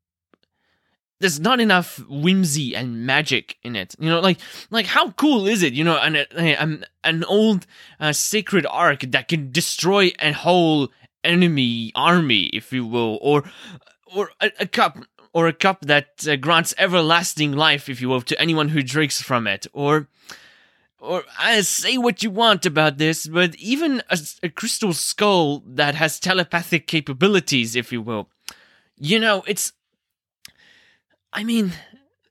there's 1.20 1.38
not 1.38 1.60
enough 1.60 1.98
whimsy 2.08 2.74
and 2.74 3.06
magic 3.06 3.58
in 3.62 3.76
it. 3.76 3.94
You 3.98 4.08
know, 4.08 4.20
like 4.20 4.38
like 4.70 4.86
how 4.86 5.12
cool 5.12 5.46
is 5.46 5.62
it? 5.62 5.74
You 5.74 5.84
know, 5.84 5.98
an 5.98 6.16
an, 6.16 6.84
an 7.04 7.24
old 7.24 7.66
uh, 8.00 8.12
sacred 8.12 8.66
ark 8.66 9.00
that 9.00 9.28
can 9.28 9.52
destroy 9.52 10.12
a 10.18 10.32
whole 10.32 10.88
enemy 11.22 11.92
army, 11.94 12.44
if 12.54 12.72
you 12.72 12.86
will, 12.86 13.18
or 13.20 13.44
or 14.14 14.30
a, 14.40 14.50
a 14.60 14.66
cup 14.66 14.98
or 15.32 15.46
a 15.46 15.52
cup 15.52 15.82
that 15.82 16.26
uh, 16.26 16.36
grants 16.36 16.74
everlasting 16.78 17.52
life, 17.52 17.88
if 17.88 18.00
you 18.00 18.08
will, 18.08 18.22
to 18.22 18.40
anyone 18.40 18.70
who 18.70 18.82
drinks 18.82 19.20
from 19.20 19.46
it, 19.46 19.66
or 19.72 20.08
or 21.00 21.24
I 21.38 21.60
say 21.62 21.96
what 21.96 22.22
you 22.22 22.30
want 22.30 22.66
about 22.66 22.98
this, 22.98 23.26
but 23.26 23.56
even 23.56 24.02
a, 24.10 24.18
a 24.42 24.48
crystal 24.48 24.92
skull 24.92 25.62
that 25.66 25.94
has 25.94 26.20
telepathic 26.20 26.86
capabilities, 26.86 27.74
if 27.74 27.90
you 27.92 28.02
will, 28.02 28.28
you 28.96 29.18
know, 29.18 29.42
it's. 29.46 29.72
I 31.32 31.44
mean, 31.44 31.72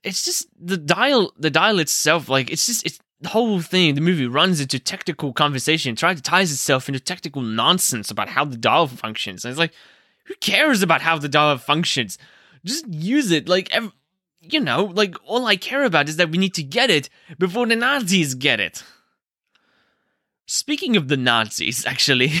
it's 0.04 0.24
just 0.24 0.46
the 0.58 0.76
dial. 0.76 1.32
The 1.38 1.50
dial 1.50 1.78
itself, 1.78 2.28
like 2.28 2.50
it's 2.50 2.66
just 2.66 2.86
it's 2.86 3.00
the 3.20 3.28
whole 3.28 3.60
thing, 3.60 3.94
the 3.94 4.00
movie 4.00 4.26
runs 4.26 4.60
into 4.60 4.78
technical 4.78 5.32
conversation, 5.32 5.94
tries 5.94 6.16
to 6.16 6.22
ties 6.22 6.50
itself 6.50 6.88
into 6.88 7.00
technical 7.00 7.42
nonsense 7.42 8.10
about 8.10 8.30
how 8.30 8.44
the 8.44 8.56
dial 8.56 8.86
functions. 8.86 9.44
And 9.44 9.50
it's 9.50 9.58
like, 9.58 9.74
who 10.24 10.34
cares 10.36 10.82
about 10.82 11.02
how 11.02 11.18
the 11.18 11.28
dial 11.28 11.58
functions? 11.58 12.16
Just 12.64 12.86
use 12.88 13.30
it. 13.30 13.48
Like, 13.48 13.70
every, 13.72 13.92
you 14.40 14.60
know, 14.60 14.84
like 14.84 15.16
all 15.24 15.46
I 15.46 15.56
care 15.56 15.84
about 15.84 16.08
is 16.08 16.16
that 16.16 16.30
we 16.30 16.38
need 16.38 16.54
to 16.54 16.62
get 16.62 16.90
it 16.90 17.08
before 17.38 17.66
the 17.66 17.76
Nazis 17.76 18.34
get 18.34 18.60
it. 18.60 18.82
Speaking 20.46 20.96
of 20.96 21.08
the 21.08 21.16
Nazis, 21.16 21.86
actually, 21.86 22.32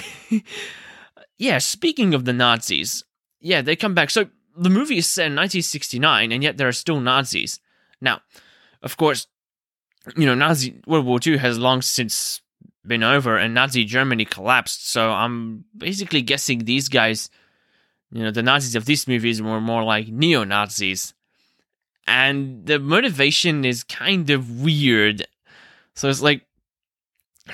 yeah, 1.38 1.58
speaking 1.58 2.14
of 2.14 2.24
the 2.24 2.32
Nazis, 2.32 3.04
yeah, 3.40 3.62
they 3.62 3.76
come 3.76 3.94
back. 3.94 4.10
So 4.10 4.28
the 4.56 4.70
movie 4.70 4.98
is 4.98 5.08
set 5.08 5.26
in 5.26 5.36
1969, 5.36 6.32
and 6.32 6.42
yet 6.42 6.56
there 6.56 6.68
are 6.68 6.72
still 6.72 7.00
Nazis. 7.00 7.60
Now, 8.00 8.20
of 8.82 8.96
course, 8.96 9.26
you 10.16 10.26
know, 10.26 10.34
Nazi 10.34 10.80
World 10.86 11.06
War 11.06 11.18
II 11.24 11.38
has 11.38 11.58
long 11.58 11.82
since 11.82 12.40
been 12.86 13.02
over 13.02 13.36
and 13.36 13.54
Nazi 13.54 13.84
Germany 13.84 14.24
collapsed. 14.24 14.90
So 14.90 15.10
I'm 15.10 15.64
basically 15.76 16.22
guessing 16.22 16.60
these 16.60 16.88
guys, 16.88 17.28
you 18.10 18.22
know, 18.22 18.30
the 18.30 18.42
Nazis 18.42 18.74
of 18.74 18.86
these 18.86 19.06
movies 19.06 19.42
were 19.42 19.60
more 19.60 19.84
like 19.84 20.08
neo 20.08 20.44
Nazis. 20.44 21.14
And 22.06 22.66
the 22.66 22.78
motivation 22.78 23.64
is 23.64 23.84
kind 23.84 24.30
of 24.30 24.60
weird. 24.62 25.26
So 25.94 26.08
it's 26.08 26.22
like 26.22 26.42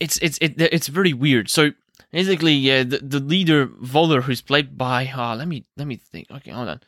it's 0.00 0.18
it's 0.18 0.38
it, 0.40 0.60
it's 0.60 0.88
very 0.88 1.12
weird. 1.12 1.48
So 1.48 1.72
basically, 2.10 2.54
yeah, 2.54 2.82
the, 2.82 2.98
the 2.98 3.20
leader 3.20 3.66
Voller, 3.66 4.22
who's 4.22 4.42
played 4.42 4.76
by 4.76 5.06
uh, 5.06 5.36
let 5.36 5.48
me 5.48 5.64
let 5.76 5.86
me 5.86 5.96
think. 5.96 6.30
Okay, 6.30 6.50
hold 6.50 6.68
on. 6.68 6.80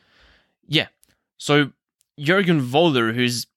Yeah, 0.67 0.87
so 1.37 1.71
Jurgen 2.19 2.61
Voller, 2.61 3.13
who's 3.13 3.47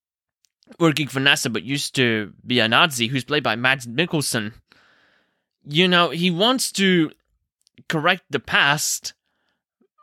working 0.79 1.09
for 1.09 1.21
NASA 1.21 1.53
but 1.53 1.63
used 1.63 1.95
to 1.97 2.33
be 2.47 2.61
a 2.61 2.69
Nazi, 2.69 3.09
who's 3.09 3.25
played 3.25 3.43
by 3.43 3.57
Mads 3.57 3.87
Mikkelsen. 3.87 4.53
you 5.67 5.87
know, 5.89 6.11
he 6.11 6.31
wants 6.31 6.73
to 6.73 7.11
correct 7.89 8.25
the 8.31 8.41
past, 8.41 9.15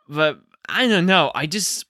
but 0.08 0.40
I 0.68 0.88
don't 0.88 1.06
know. 1.06 1.32
I 1.34 1.46
just, 1.46 1.86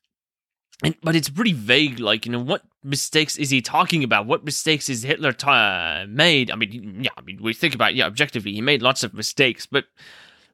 and, 0.84 0.96
but 1.04 1.16
it's 1.16 1.30
pretty 1.30 1.54
vague. 1.54 2.00
Like, 2.00 2.26
you 2.26 2.32
know, 2.32 2.40
what 2.40 2.64
mistakes 2.84 3.38
is 3.38 3.50
he 3.50 3.62
talking 3.62 4.04
about? 4.04 4.26
What 4.26 4.46
mistakes 4.46 4.90
is 4.90 5.04
Hitler 5.04 5.34
ta- 5.34 6.06
made? 6.08 6.52
I 6.52 6.56
mean, 6.56 7.00
yeah, 7.04 7.12
I 7.18 7.22
mean, 7.22 7.40
we 7.42 7.54
think 7.54 7.76
about, 7.76 7.96
yeah, 7.96 8.06
objectively, 8.06 8.54
he 8.54 8.62
made 8.62 8.82
lots 8.82 9.04
of 9.04 9.14
mistakes, 9.14 9.66
but 9.66 9.86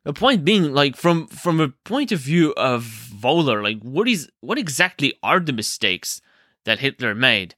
the 0.03 0.13
point 0.13 0.46
being, 0.46 0.74
like, 0.74 0.96
from 0.96 1.27
from 1.27 1.60
a 1.60 1.70
point 1.70 2.12
of 2.12 2.20
view 2.20 2.53
of 2.55 2.84
Voller, 2.84 3.63
like, 3.63 3.82
what 3.82 4.08
is 4.08 4.29
what 4.41 4.60
exactly 4.60 5.13
are 5.24 5.39
the 5.39 5.53
mistakes 5.53 6.22
that 6.63 6.79
Hitler 6.79 7.15
made? 7.15 7.55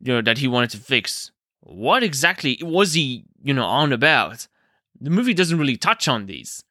You 0.00 0.14
know, 0.14 0.22
that 0.22 0.38
he 0.38 0.48
wanted 0.48 0.70
to 0.70 0.78
fix. 0.78 1.30
What 1.60 2.02
exactly 2.02 2.58
was 2.62 2.94
he, 2.94 3.24
you 3.42 3.52
know, 3.52 3.66
on 3.66 3.92
about? 3.92 4.48
The 5.00 5.10
movie 5.10 5.34
doesn't 5.34 5.58
really 5.58 5.76
touch 5.76 6.08
on 6.08 6.26
these, 6.26 6.64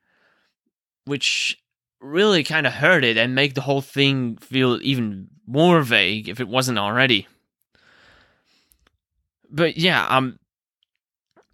which 1.06 1.60
really 2.00 2.44
kind 2.44 2.68
of 2.68 2.74
hurt 2.74 3.04
it 3.04 3.18
and 3.18 3.36
make 3.36 3.54
the 3.54 3.62
whole 3.62 3.82
thing 3.82 4.38
feel 4.38 4.80
even 4.82 5.28
more 5.46 5.82
vague 5.82 6.30
if 6.30 6.40
it 6.40 6.48
wasn't 6.48 6.78
already. 6.78 7.28
But 9.50 9.78
yeah, 9.78 10.06
um, 10.08 10.40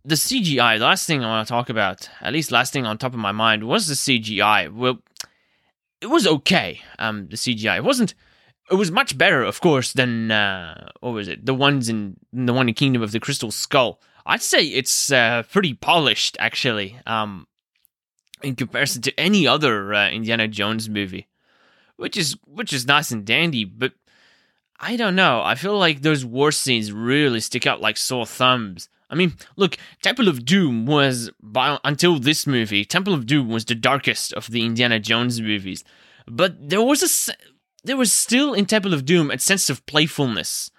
the 0.04 0.16
CGI, 0.16 0.80
the 0.80 0.86
last 0.86 1.08
thing 1.08 1.24
I 1.24 1.28
want 1.28 1.48
to 1.48 1.52
talk 1.52 1.70
about, 1.70 2.10
at 2.22 2.34
least 2.34 2.52
last 2.52 2.74
thing 2.74 2.86
on 2.86 2.98
top 2.98 3.14
of 3.14 3.20
my 3.20 3.32
mind, 3.32 3.64
was 3.64 3.88
the 3.88 3.94
CGI. 3.94 4.74
Well, 4.74 5.00
it 6.02 6.08
was 6.08 6.28
okay. 6.28 6.82
Um, 7.00 7.28
the 7.28 7.38
CGI 7.38 7.78
it 7.78 7.84
wasn't. 7.84 8.14
It 8.72 8.76
was 8.76 8.92
much 8.92 9.18
better, 9.18 9.44
of 9.44 9.62
course, 9.62 9.94
than 9.94 10.32
uh, 10.32 10.90
what 11.02 11.12
was 11.12 11.28
it? 11.28 11.46
The 11.46 11.54
ones 11.54 11.90
in 11.90 12.18
the 12.32 12.54
one 12.54 12.68
in 12.68 12.74
Kingdom 12.74 13.02
of 13.02 13.12
the 13.12 13.20
Crystal 13.20 13.52
Skull. 13.52 14.02
I'd 14.26 14.42
say 14.42 14.64
it's 14.64 15.12
uh, 15.12 15.44
pretty 15.52 15.74
polished, 15.74 16.38
actually. 16.40 16.98
Um, 17.06 17.46
in 18.44 18.56
comparison 18.56 19.02
to 19.04 19.20
any 19.20 19.48
other 19.48 19.94
uh, 19.94 20.10
Indiana 20.10 20.48
Jones 20.48 20.90
movie, 20.90 21.28
which 21.96 22.18
is 22.18 22.36
which 22.46 22.74
is 22.74 22.86
nice 22.86 23.12
and 23.12 23.26
dandy, 23.26 23.64
but 23.64 23.94
I 24.80 24.98
don't 24.98 25.16
know. 25.16 25.42
I 25.42 25.56
feel 25.56 25.78
like 25.78 26.02
those 26.02 26.26
war 26.26 26.52
scenes 26.52 26.92
really 26.92 27.40
stick 27.40 27.66
out 27.66 27.82
like 27.82 27.98
sore 27.98 28.26
thumbs. 28.26 28.90
I 29.10 29.16
mean, 29.16 29.34
look, 29.56 29.78
Temple 30.02 30.28
of 30.28 30.44
Doom 30.44 30.86
was 30.86 31.30
by, 31.42 31.78
until 31.84 32.20
this 32.20 32.48
movie, 32.48 32.84
Temple 32.84 33.14
of 33.14 33.26
Doom 33.26 33.48
was 33.48 33.66
the 33.66 33.76
darkest 33.76 34.34
of 34.34 34.48
the 34.48 34.66
Indiana 34.66 35.00
Jones 35.00 35.40
movies, 35.40 35.84
but 36.28 36.70
there 36.70 36.82
was 36.82 37.02
a 37.30 37.34
there 37.86 37.98
was 37.98 38.12
still 38.12 38.54
in 38.54 38.66
Temple 38.66 38.94
of 38.94 39.06
Doom 39.06 39.32
a 39.32 39.40
sense 39.40 39.70
of 39.70 39.86
playfulness 39.86 40.72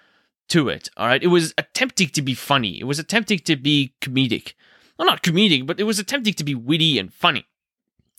to 0.48 0.68
it. 0.68 0.88
All 0.96 1.06
right, 1.06 1.22
it 1.22 1.28
was 1.28 1.54
attempting 1.56 2.08
to 2.08 2.22
be 2.22 2.34
funny. 2.34 2.80
It 2.80 2.84
was 2.84 2.98
attempting 2.98 3.38
to 3.40 3.56
be 3.56 3.94
comedic. 4.00 4.54
Well, 4.98 5.06
not 5.06 5.22
comedic, 5.22 5.66
but 5.66 5.80
it 5.80 5.84
was 5.84 5.98
attempting 5.98 6.34
to 6.34 6.44
be 6.44 6.54
witty 6.54 6.98
and 6.98 7.12
funny 7.12 7.46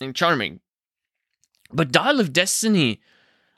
and 0.02 0.16
charming. 0.16 0.60
But 1.72 1.92
Dial 1.92 2.20
of 2.20 2.34
Destiny, 2.34 3.02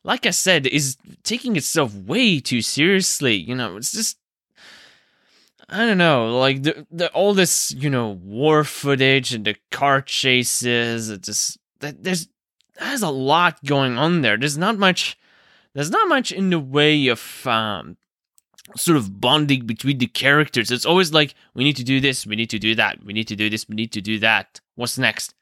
like 0.03 0.25
I 0.25 0.31
said, 0.31 0.65
is 0.67 0.97
taking 1.23 1.55
itself 1.55 1.93
way 1.93 2.39
too 2.39 2.61
seriously. 2.61 3.35
You 3.35 3.55
know, 3.55 3.77
it's 3.77 3.91
just 3.91 4.17
I 5.69 5.85
don't 5.85 5.97
know, 5.97 6.37
like 6.39 6.63
the, 6.63 6.87
the 6.89 7.11
all 7.11 7.33
this, 7.33 7.71
you 7.71 7.89
know, 7.89 8.11
war 8.23 8.63
footage 8.63 9.33
and 9.33 9.43
the 9.43 9.55
car 9.71 10.01
chases. 10.01 11.09
It 11.09 11.23
just 11.23 11.57
that 11.79 12.03
there's 12.03 12.29
there's 12.79 13.01
a 13.01 13.09
lot 13.09 13.63
going 13.65 13.97
on 13.97 14.21
there. 14.21 14.37
There's 14.37 14.57
not 14.57 14.77
much. 14.77 15.17
There's 15.73 15.91
not 15.91 16.07
much 16.07 16.31
in 16.31 16.49
the 16.49 16.59
way 16.59 17.07
of 17.07 17.45
um, 17.45 17.97
sort 18.75 18.97
of 18.97 19.19
bonding 19.19 19.65
between 19.65 19.97
the 19.97 20.07
characters. 20.07 20.71
It's 20.71 20.85
always 20.85 21.13
like 21.13 21.35
we 21.53 21.63
need 21.63 21.75
to 21.77 21.83
do 21.83 21.99
this, 21.99 22.25
we 22.25 22.35
need 22.35 22.49
to 22.49 22.59
do 22.59 22.75
that, 22.75 23.03
we 23.03 23.13
need 23.13 23.27
to 23.27 23.35
do 23.35 23.49
this, 23.49 23.67
we 23.67 23.75
need 23.75 23.91
to 23.93 24.01
do 24.01 24.19
that. 24.19 24.59
What's 24.75 24.97
next? 24.97 25.33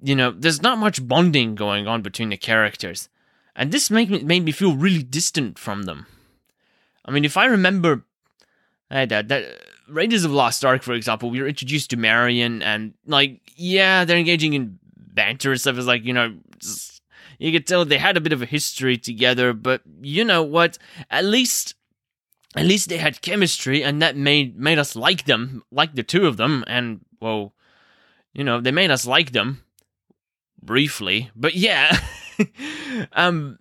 You 0.00 0.14
know, 0.14 0.30
there's 0.30 0.62
not 0.62 0.78
much 0.78 1.06
bonding 1.06 1.54
going 1.54 1.88
on 1.88 2.02
between 2.02 2.28
the 2.28 2.36
characters, 2.36 3.08
and 3.56 3.72
this 3.72 3.90
made 3.90 4.10
me 4.10 4.22
made 4.22 4.44
me 4.44 4.52
feel 4.52 4.76
really 4.76 5.02
distant 5.02 5.58
from 5.58 5.84
them. 5.84 6.06
I 7.04 7.10
mean, 7.10 7.24
if 7.24 7.36
I 7.36 7.46
remember 7.46 8.04
Hey, 8.90 9.04
that, 9.06 9.28
that 9.28 9.44
Raiders 9.86 10.24
of 10.24 10.30
Lost 10.30 10.64
Ark, 10.64 10.82
for 10.82 10.94
example, 10.94 11.30
we 11.30 11.40
were 11.40 11.48
introduced 11.48 11.90
to 11.90 11.96
Marion, 11.96 12.62
and 12.62 12.94
like, 13.06 13.40
yeah, 13.56 14.04
they're 14.04 14.16
engaging 14.16 14.54
in 14.54 14.78
banter 14.96 15.52
and 15.52 15.60
stuff. 15.60 15.76
It's 15.76 15.86
like, 15.86 16.04
you 16.04 16.14
know, 16.14 16.36
you 17.38 17.52
could 17.52 17.66
tell 17.66 17.84
they 17.84 17.98
had 17.98 18.16
a 18.16 18.20
bit 18.20 18.32
of 18.32 18.40
a 18.40 18.46
history 18.46 18.96
together, 18.96 19.52
but 19.52 19.82
you 20.00 20.24
know 20.24 20.42
what? 20.42 20.78
At 21.10 21.26
least, 21.26 21.74
at 22.56 22.64
least 22.64 22.88
they 22.88 22.96
had 22.96 23.20
chemistry, 23.20 23.84
and 23.84 24.00
that 24.00 24.16
made 24.16 24.58
made 24.58 24.78
us 24.78 24.96
like 24.96 25.26
them, 25.26 25.62
like 25.70 25.94
the 25.94 26.02
two 26.02 26.26
of 26.26 26.38
them, 26.38 26.64
and 26.66 27.00
well, 27.20 27.52
you 28.32 28.42
know, 28.42 28.58
they 28.60 28.72
made 28.72 28.90
us 28.90 29.06
like 29.06 29.32
them 29.32 29.62
briefly, 30.62 31.30
but 31.34 31.54
yeah, 31.54 31.98
um, 33.12 33.58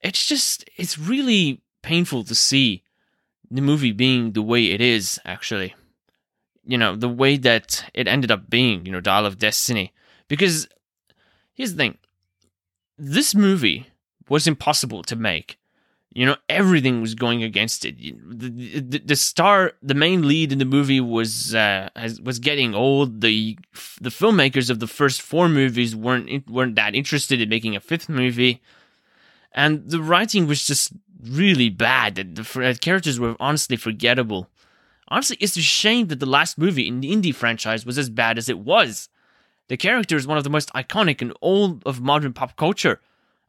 it's 0.00 0.26
just 0.26 0.68
it's 0.76 0.98
really 0.98 1.62
painful 1.82 2.24
to 2.24 2.34
see 2.34 2.82
the 3.50 3.62
movie 3.62 3.92
being 3.92 4.32
the 4.32 4.42
way 4.42 4.66
it 4.66 4.80
is, 4.80 5.18
actually. 5.24 5.74
You 6.64 6.76
know, 6.76 6.96
the 6.96 7.08
way 7.08 7.36
that 7.38 7.84
it 7.94 8.06
ended 8.06 8.30
up 8.30 8.50
being, 8.50 8.84
you 8.84 8.92
know, 8.92 9.00
Dial 9.00 9.24
of 9.24 9.38
Destiny. 9.38 9.92
Because 10.28 10.68
here's 11.54 11.72
the 11.72 11.78
thing 11.78 11.98
this 12.98 13.34
movie 13.34 13.86
was 14.28 14.46
impossible 14.46 15.02
to 15.04 15.16
make. 15.16 15.58
You 16.18 16.26
know, 16.26 16.36
everything 16.48 17.00
was 17.00 17.14
going 17.14 17.44
against 17.44 17.84
it. 17.84 17.96
The, 17.96 18.80
the, 18.80 18.98
the 18.98 19.14
star, 19.14 19.74
the 19.80 19.94
main 19.94 20.26
lead 20.26 20.50
in 20.50 20.58
the 20.58 20.64
movie 20.64 20.98
was 20.98 21.54
uh, 21.54 21.90
was 22.20 22.40
getting 22.40 22.74
old. 22.74 23.20
The 23.20 23.56
the 24.00 24.10
filmmakers 24.10 24.68
of 24.68 24.80
the 24.80 24.88
first 24.88 25.22
four 25.22 25.48
movies 25.48 25.94
weren't 25.94 26.50
weren't 26.50 26.74
that 26.74 26.96
interested 26.96 27.40
in 27.40 27.48
making 27.48 27.76
a 27.76 27.80
fifth 27.80 28.08
movie, 28.08 28.60
and 29.52 29.88
the 29.88 30.02
writing 30.02 30.48
was 30.48 30.66
just 30.66 30.92
really 31.22 31.70
bad. 31.70 32.16
The 32.34 32.76
characters 32.80 33.20
were 33.20 33.36
honestly 33.38 33.76
forgettable. 33.76 34.50
Honestly, 35.06 35.36
it's 35.38 35.56
a 35.56 35.62
shame 35.62 36.08
that 36.08 36.18
the 36.18 36.26
last 36.26 36.58
movie 36.58 36.88
in 36.88 37.00
the 37.00 37.12
Indy 37.12 37.30
franchise 37.30 37.86
was 37.86 37.96
as 37.96 38.10
bad 38.10 38.38
as 38.38 38.48
it 38.48 38.58
was. 38.58 39.08
The 39.68 39.76
character 39.76 40.16
is 40.16 40.26
one 40.26 40.36
of 40.36 40.42
the 40.42 40.50
most 40.50 40.72
iconic 40.72 41.22
in 41.22 41.30
all 41.40 41.78
of 41.86 42.00
modern 42.00 42.32
pop 42.32 42.56
culture. 42.56 43.00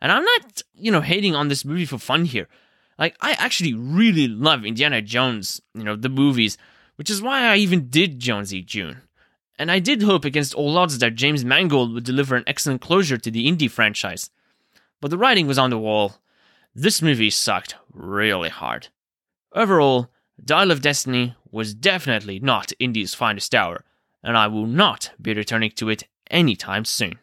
And 0.02 0.12
I'm 0.12 0.24
not, 0.24 0.62
you 0.74 0.92
know, 0.92 1.02
hating 1.02 1.36
on 1.36 1.48
this 1.48 1.66
movie 1.66 1.86
for 1.86 1.98
fun 1.98 2.26
here. 2.26 2.48
Like, 2.98 3.16
I 3.22 3.32
actually 3.34 3.74
really 3.74 4.28
love 4.28 4.66
Indiana 4.66 5.02
Jones, 5.02 5.62
you 5.74 5.84
know, 5.84 5.96
the 5.96 6.10
movies, 6.10 6.58
which 6.96 7.10
is 7.10 7.22
why 7.22 7.44
I 7.44 7.56
even 7.58 7.90
did 7.90 8.20
Jonesy 8.20 8.62
June. 8.62 9.02
And 9.58 9.72
I 9.72 9.80
did 9.80 10.02
hope 10.02 10.26
against 10.26 10.54
all 10.54 10.78
odds 10.78 11.00
that 11.00 11.16
James 11.16 11.44
Mangold 11.44 11.94
would 11.94 12.04
deliver 12.04 12.36
an 12.36 12.44
excellent 12.48 12.82
closure 12.82 13.18
to 13.18 13.32
the 13.32 13.48
Indy 13.48 13.68
franchise. 13.68 14.30
But 15.02 15.12
the 15.12 15.18
writing 15.18 15.48
was 15.48 15.58
on 15.58 15.70
the 15.70 15.78
wall, 15.78 16.18
this 16.76 17.02
movie 17.02 17.30
sucked 17.30 17.76
really 17.94 18.50
hard. 18.50 18.88
Overall, 19.54 20.10
Dial 20.44 20.72
of 20.72 20.82
Destiny 20.82 21.36
was 21.52 21.74
definitely 21.74 22.40
not 22.40 22.72
Indy's 22.80 23.14
finest 23.14 23.56
hour, 23.56 23.84
and 24.24 24.38
I 24.38 24.48
will 24.48 24.68
not 24.68 25.12
be 25.22 25.34
returning 25.34 25.72
to 25.72 25.90
it 25.90 26.04
anytime 26.30 26.86
soon. 26.86 27.20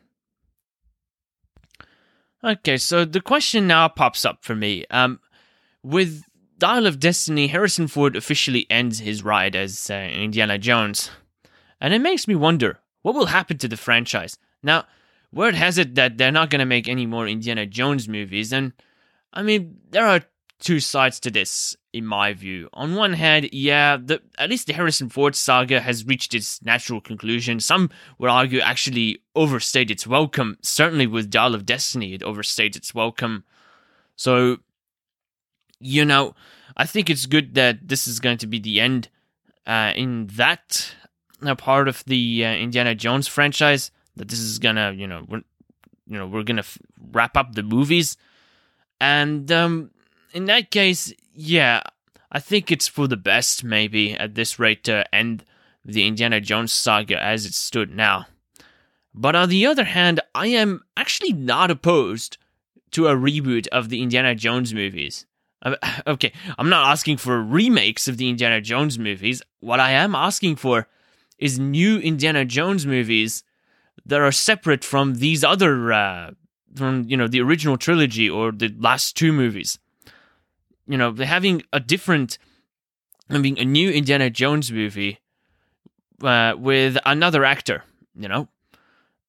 Okay, 2.46 2.76
so 2.76 3.04
the 3.04 3.20
question 3.20 3.66
now 3.66 3.88
pops 3.88 4.24
up 4.24 4.44
for 4.44 4.54
me. 4.54 4.86
Um, 4.88 5.18
with 5.82 6.22
Dial 6.58 6.86
of 6.86 7.00
Destiny, 7.00 7.48
Harrison 7.48 7.88
Ford 7.88 8.14
officially 8.14 8.68
ends 8.70 9.00
his 9.00 9.24
ride 9.24 9.56
as 9.56 9.90
uh, 9.90 9.94
Indiana 9.94 10.56
Jones. 10.56 11.10
And 11.80 11.92
it 11.92 11.98
makes 11.98 12.28
me 12.28 12.36
wonder 12.36 12.78
what 13.02 13.16
will 13.16 13.26
happen 13.26 13.58
to 13.58 13.68
the 13.68 13.76
franchise. 13.76 14.38
Now, 14.62 14.84
word 15.32 15.56
has 15.56 15.76
it 15.76 15.96
that 15.96 16.18
they're 16.18 16.30
not 16.30 16.50
going 16.50 16.60
to 16.60 16.66
make 16.66 16.86
any 16.86 17.04
more 17.04 17.26
Indiana 17.26 17.66
Jones 17.66 18.08
movies, 18.08 18.52
and 18.52 18.72
I 19.32 19.42
mean, 19.42 19.78
there 19.90 20.06
are 20.06 20.22
two 20.60 20.78
sides 20.78 21.18
to 21.20 21.30
this, 21.32 21.76
in 21.96 22.04
my 22.04 22.34
view. 22.34 22.68
On 22.74 22.94
one 22.94 23.14
hand, 23.14 23.48
yeah, 23.52 23.96
the, 23.96 24.20
at 24.38 24.50
least 24.50 24.66
the 24.66 24.74
Harrison 24.74 25.08
Ford 25.08 25.34
saga 25.34 25.80
has 25.80 26.04
reached 26.04 26.34
its 26.34 26.62
natural 26.62 27.00
conclusion. 27.00 27.58
Some 27.58 27.88
would 28.18 28.28
argue 28.28 28.60
actually 28.60 29.22
overstayed 29.34 29.90
its 29.90 30.06
welcome. 30.06 30.58
Certainly 30.62 31.06
with 31.06 31.30
Dial 31.30 31.54
of 31.54 31.64
Destiny, 31.64 32.12
it 32.12 32.22
overstayed 32.22 32.76
its 32.76 32.94
welcome. 32.94 33.44
So, 34.14 34.58
you 35.80 36.04
know, 36.04 36.34
I 36.76 36.84
think 36.84 37.08
it's 37.08 37.24
good 37.24 37.54
that 37.54 37.88
this 37.88 38.06
is 38.06 38.20
going 38.20 38.38
to 38.38 38.46
be 38.46 38.58
the 38.58 38.80
end 38.80 39.08
uh, 39.66 39.92
in 39.96 40.26
that 40.34 40.94
uh, 41.42 41.54
part 41.54 41.88
of 41.88 42.04
the 42.04 42.44
uh, 42.44 42.52
Indiana 42.52 42.94
Jones 42.94 43.26
franchise. 43.26 43.90
That 44.16 44.28
this 44.28 44.40
is 44.40 44.58
gonna, 44.58 44.92
you 44.92 45.06
know, 45.06 45.24
we're, 45.28 45.42
you 46.06 46.18
know, 46.18 46.26
we're 46.26 46.42
gonna 46.42 46.60
f- 46.60 46.78
wrap 47.12 47.36
up 47.36 47.54
the 47.54 47.62
movies 47.62 48.16
and 49.00 49.50
um, 49.52 49.90
in 50.36 50.44
that 50.44 50.70
case, 50.70 51.14
yeah, 51.32 51.80
I 52.30 52.40
think 52.40 52.70
it's 52.70 52.86
for 52.86 53.08
the 53.08 53.16
best, 53.16 53.64
maybe, 53.64 54.12
at 54.12 54.34
this 54.34 54.58
rate, 54.58 54.84
to 54.84 55.14
end 55.14 55.46
the 55.82 56.06
Indiana 56.06 56.42
Jones 56.42 56.74
saga 56.74 57.20
as 57.22 57.46
it 57.46 57.54
stood 57.54 57.96
now. 57.96 58.26
But 59.14 59.34
on 59.34 59.48
the 59.48 59.64
other 59.64 59.84
hand, 59.84 60.20
I 60.34 60.48
am 60.48 60.82
actually 60.94 61.32
not 61.32 61.70
opposed 61.70 62.36
to 62.90 63.08
a 63.08 63.16
reboot 63.16 63.66
of 63.68 63.88
the 63.88 64.02
Indiana 64.02 64.34
Jones 64.34 64.74
movies. 64.74 65.24
Uh, 65.62 65.76
okay, 66.06 66.34
I'm 66.58 66.68
not 66.68 66.86
asking 66.86 67.16
for 67.16 67.40
remakes 67.40 68.06
of 68.06 68.18
the 68.18 68.28
Indiana 68.28 68.60
Jones 68.60 68.98
movies. 68.98 69.40
What 69.60 69.80
I 69.80 69.92
am 69.92 70.14
asking 70.14 70.56
for 70.56 70.86
is 71.38 71.58
new 71.58 71.98
Indiana 71.98 72.44
Jones 72.44 72.84
movies 72.84 73.42
that 74.04 74.20
are 74.20 74.32
separate 74.32 74.84
from 74.84 75.14
these 75.14 75.42
other 75.42 75.94
uh, 75.94 76.32
from 76.74 77.06
you 77.08 77.16
know 77.16 77.26
the 77.26 77.40
original 77.40 77.78
trilogy 77.78 78.28
or 78.28 78.52
the 78.52 78.68
last 78.78 79.16
two 79.16 79.32
movies. 79.32 79.78
You 80.86 80.96
know, 80.96 81.14
having 81.14 81.62
a 81.72 81.80
different, 81.80 82.38
having 83.28 83.58
a 83.58 83.64
new 83.64 83.90
Indiana 83.90 84.30
Jones 84.30 84.70
movie 84.70 85.18
uh, 86.22 86.54
with 86.56 86.96
another 87.04 87.44
actor. 87.44 87.82
You 88.14 88.28
know, 88.28 88.48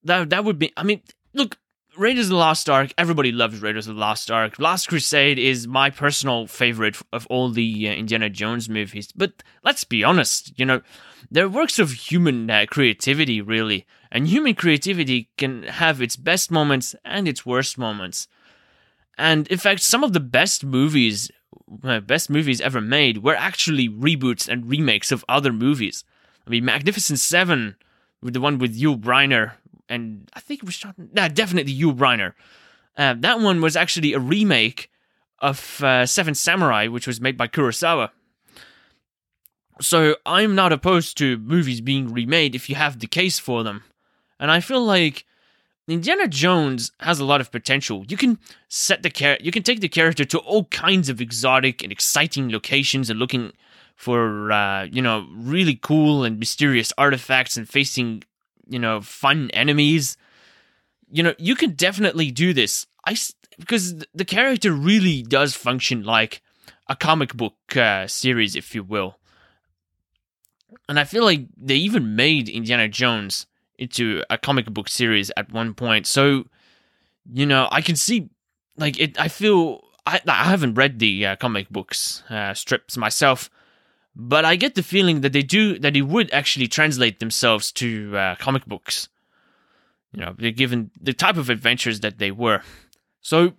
that 0.03 0.29
that 0.29 0.43
would 0.45 0.59
be. 0.59 0.71
I 0.77 0.83
mean, 0.83 1.01
look, 1.33 1.57
Raiders 1.97 2.27
of 2.27 2.31
the 2.31 2.35
Lost 2.35 2.69
Ark. 2.69 2.93
Everybody 2.97 3.31
loves 3.31 3.61
Raiders 3.61 3.87
of 3.87 3.95
the 3.95 4.01
Lost 4.01 4.29
Ark. 4.29 4.59
Last 4.59 4.87
Crusade 4.87 5.39
is 5.39 5.67
my 5.67 5.89
personal 5.89 6.47
favorite 6.47 6.97
of 7.11 7.25
all 7.27 7.49
the 7.49 7.89
uh, 7.89 7.93
Indiana 7.93 8.29
Jones 8.29 8.69
movies. 8.69 9.11
But 9.15 9.43
let's 9.63 9.83
be 9.83 10.03
honest, 10.03 10.57
you 10.59 10.65
know, 10.65 10.81
they're 11.31 11.49
works 11.49 11.79
of 11.79 11.91
human 11.91 12.49
uh, 12.49 12.65
creativity, 12.69 13.41
really, 13.41 13.85
and 14.11 14.27
human 14.27 14.53
creativity 14.55 15.29
can 15.37 15.63
have 15.63 16.01
its 16.01 16.15
best 16.15 16.51
moments 16.51 16.95
and 17.03 17.27
its 17.27 17.45
worst 17.45 17.77
moments. 17.77 18.27
And 19.17 19.47
in 19.47 19.57
fact, 19.57 19.81
some 19.81 20.03
of 20.03 20.13
the 20.13 20.19
best 20.19 20.63
movies, 20.63 21.31
best 21.67 22.29
movies 22.29 22.61
ever 22.61 22.81
made, 22.81 23.23
were 23.23 23.35
actually 23.35 23.89
reboots 23.89 24.47
and 24.47 24.69
remakes 24.69 25.11
of 25.11 25.25
other 25.27 25.51
movies. 25.51 26.03
I 26.45 26.49
mean, 26.49 26.65
Magnificent 26.65 27.19
Seven, 27.19 27.75
with 28.21 28.33
the 28.33 28.41
one 28.41 28.57
with 28.57 28.79
Yul 28.79 28.99
Brynner, 28.99 29.53
and 29.89 30.29
I 30.33 30.39
think 30.39 30.61
it 30.61 30.65
was 30.65 30.75
shot. 30.75 30.95
Nah, 30.97 31.27
definitely 31.27 31.73
Yul 31.75 31.95
Brynner. 31.95 32.33
Uh, 32.95 33.15
that 33.19 33.39
one 33.39 33.61
was 33.61 33.75
actually 33.75 34.13
a 34.13 34.19
remake 34.19 34.89
of 35.39 35.83
uh, 35.83 36.05
Seven 36.05 36.33
Samurai, 36.33 36.87
which 36.87 37.05
was 37.05 37.21
made 37.21 37.37
by 37.37 37.47
Kurosawa. 37.47 38.09
So 39.79 40.15
I'm 40.25 40.55
not 40.55 40.73
opposed 40.73 41.17
to 41.19 41.37
movies 41.37 41.81
being 41.81 42.11
remade 42.11 42.55
if 42.55 42.69
you 42.69 42.75
have 42.75 42.99
the 42.99 43.05
case 43.07 43.37
for 43.37 43.63
them. 43.63 43.83
And 44.39 44.49
I 44.49 44.59
feel 44.59 44.83
like 44.83 45.25
Indiana 45.87 46.27
Jones 46.27 46.91
has 46.99 47.19
a 47.19 47.25
lot 47.25 47.39
of 47.39 47.51
potential. 47.51 48.03
You 48.09 48.17
can 48.17 48.39
set 48.67 49.03
the 49.03 49.09
char- 49.09 49.37
you 49.39 49.51
can 49.51 49.63
take 49.63 49.79
the 49.79 49.87
character 49.87 50.25
to 50.25 50.39
all 50.39 50.65
kinds 50.65 51.07
of 51.07 51.21
exotic 51.21 51.81
and 51.81 51.91
exciting 51.91 52.51
locations 52.51 53.09
and 53.09 53.17
looking 53.17 53.53
for 53.95 54.51
uh, 54.51 54.83
you 54.83 55.01
know 55.01 55.27
really 55.31 55.75
cool 55.75 56.23
and 56.23 56.39
mysterious 56.39 56.91
artifacts 56.97 57.55
and 57.55 57.69
facing 57.69 58.23
you 58.67 58.79
know 58.79 58.99
fun 58.99 59.49
enemies. 59.53 60.17
You 61.09 61.23
know 61.23 61.35
you 61.37 61.55
can 61.55 61.71
definitely 61.71 62.31
do 62.31 62.53
this. 62.53 62.85
I 63.05 63.15
because 63.57 64.03
the 64.13 64.25
character 64.25 64.73
really 64.73 65.23
does 65.23 65.55
function 65.55 66.03
like 66.03 66.41
a 66.89 66.95
comic 66.95 67.33
book 67.33 67.55
uh, 67.77 68.07
series, 68.07 68.55
if 68.55 68.75
you 68.75 68.83
will. 68.83 69.17
And 70.89 70.99
I 70.99 71.05
feel 71.05 71.23
like 71.23 71.47
they 71.55 71.75
even 71.75 72.15
made 72.15 72.49
Indiana 72.49 72.87
Jones 72.87 73.45
into 73.77 74.23
a 74.29 74.37
comic 74.37 74.65
book 74.67 74.89
series 74.89 75.31
at 75.37 75.51
one 75.51 75.73
point. 75.73 76.07
So, 76.07 76.45
you 77.31 77.45
know, 77.45 77.67
I 77.71 77.81
can 77.81 77.95
see, 77.95 78.29
like, 78.77 78.99
it. 78.99 79.19
I 79.19 79.27
feel 79.27 79.81
I 80.05 80.21
I 80.27 80.45
haven't 80.45 80.75
read 80.75 80.99
the 80.99 81.25
uh, 81.25 81.35
comic 81.35 81.69
books 81.69 82.23
uh, 82.29 82.53
strips 82.53 82.97
myself, 82.97 83.49
but 84.15 84.45
I 84.45 84.55
get 84.55 84.75
the 84.75 84.83
feeling 84.83 85.21
that 85.21 85.33
they 85.33 85.43
do 85.43 85.77
that 85.79 85.93
they 85.93 86.01
would 86.01 86.31
actually 86.33 86.67
translate 86.67 87.19
themselves 87.19 87.71
to 87.73 88.17
uh, 88.17 88.35
comic 88.35 88.65
books. 88.65 89.09
You 90.13 90.21
know, 90.21 90.33
given 90.33 90.89
the 90.99 91.13
type 91.13 91.37
of 91.37 91.49
adventures 91.49 91.99
that 91.99 92.17
they 92.17 92.31
were. 92.31 92.61
So, 93.21 93.53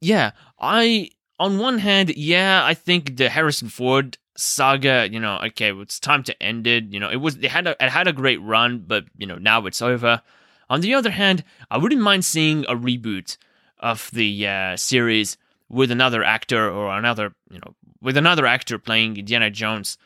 yeah, 0.00 0.32
I 0.58 1.10
on 1.38 1.58
one 1.58 1.78
hand, 1.78 2.10
yeah, 2.16 2.64
I 2.64 2.74
think 2.74 3.16
the 3.16 3.28
Harrison 3.28 3.68
Ford 3.68 4.18
saga, 4.38 5.08
you 5.10 5.18
know, 5.18 5.38
okay, 5.46 5.72
it's 5.72 5.98
time 5.98 6.22
to 6.22 6.42
end 6.42 6.66
it. 6.66 6.92
You 6.92 7.00
know, 7.00 7.10
it 7.10 7.16
was 7.16 7.38
they 7.38 7.48
had 7.48 7.66
a, 7.66 7.76
it 7.84 7.90
had 7.90 8.06
a 8.06 8.12
great 8.12 8.40
run, 8.40 8.84
but 8.86 9.04
you 9.16 9.26
know 9.26 9.36
now 9.36 9.66
it's 9.66 9.82
over. 9.82 10.22
On 10.70 10.80
the 10.80 10.94
other 10.94 11.10
hand, 11.10 11.44
I 11.70 11.78
wouldn't 11.78 12.00
mind 12.00 12.24
seeing 12.24 12.64
a 12.66 12.74
reboot 12.74 13.36
of 13.80 14.10
the 14.12 14.46
uh, 14.46 14.76
series 14.76 15.36
with 15.68 15.90
another 15.90 16.22
actor 16.22 16.70
or 16.70 16.96
another, 16.96 17.34
you 17.50 17.58
know, 17.58 17.74
with 18.00 18.16
another 18.16 18.46
actor 18.46 18.78
playing 18.78 19.16
Indiana 19.16 19.50
Jones. 19.50 19.98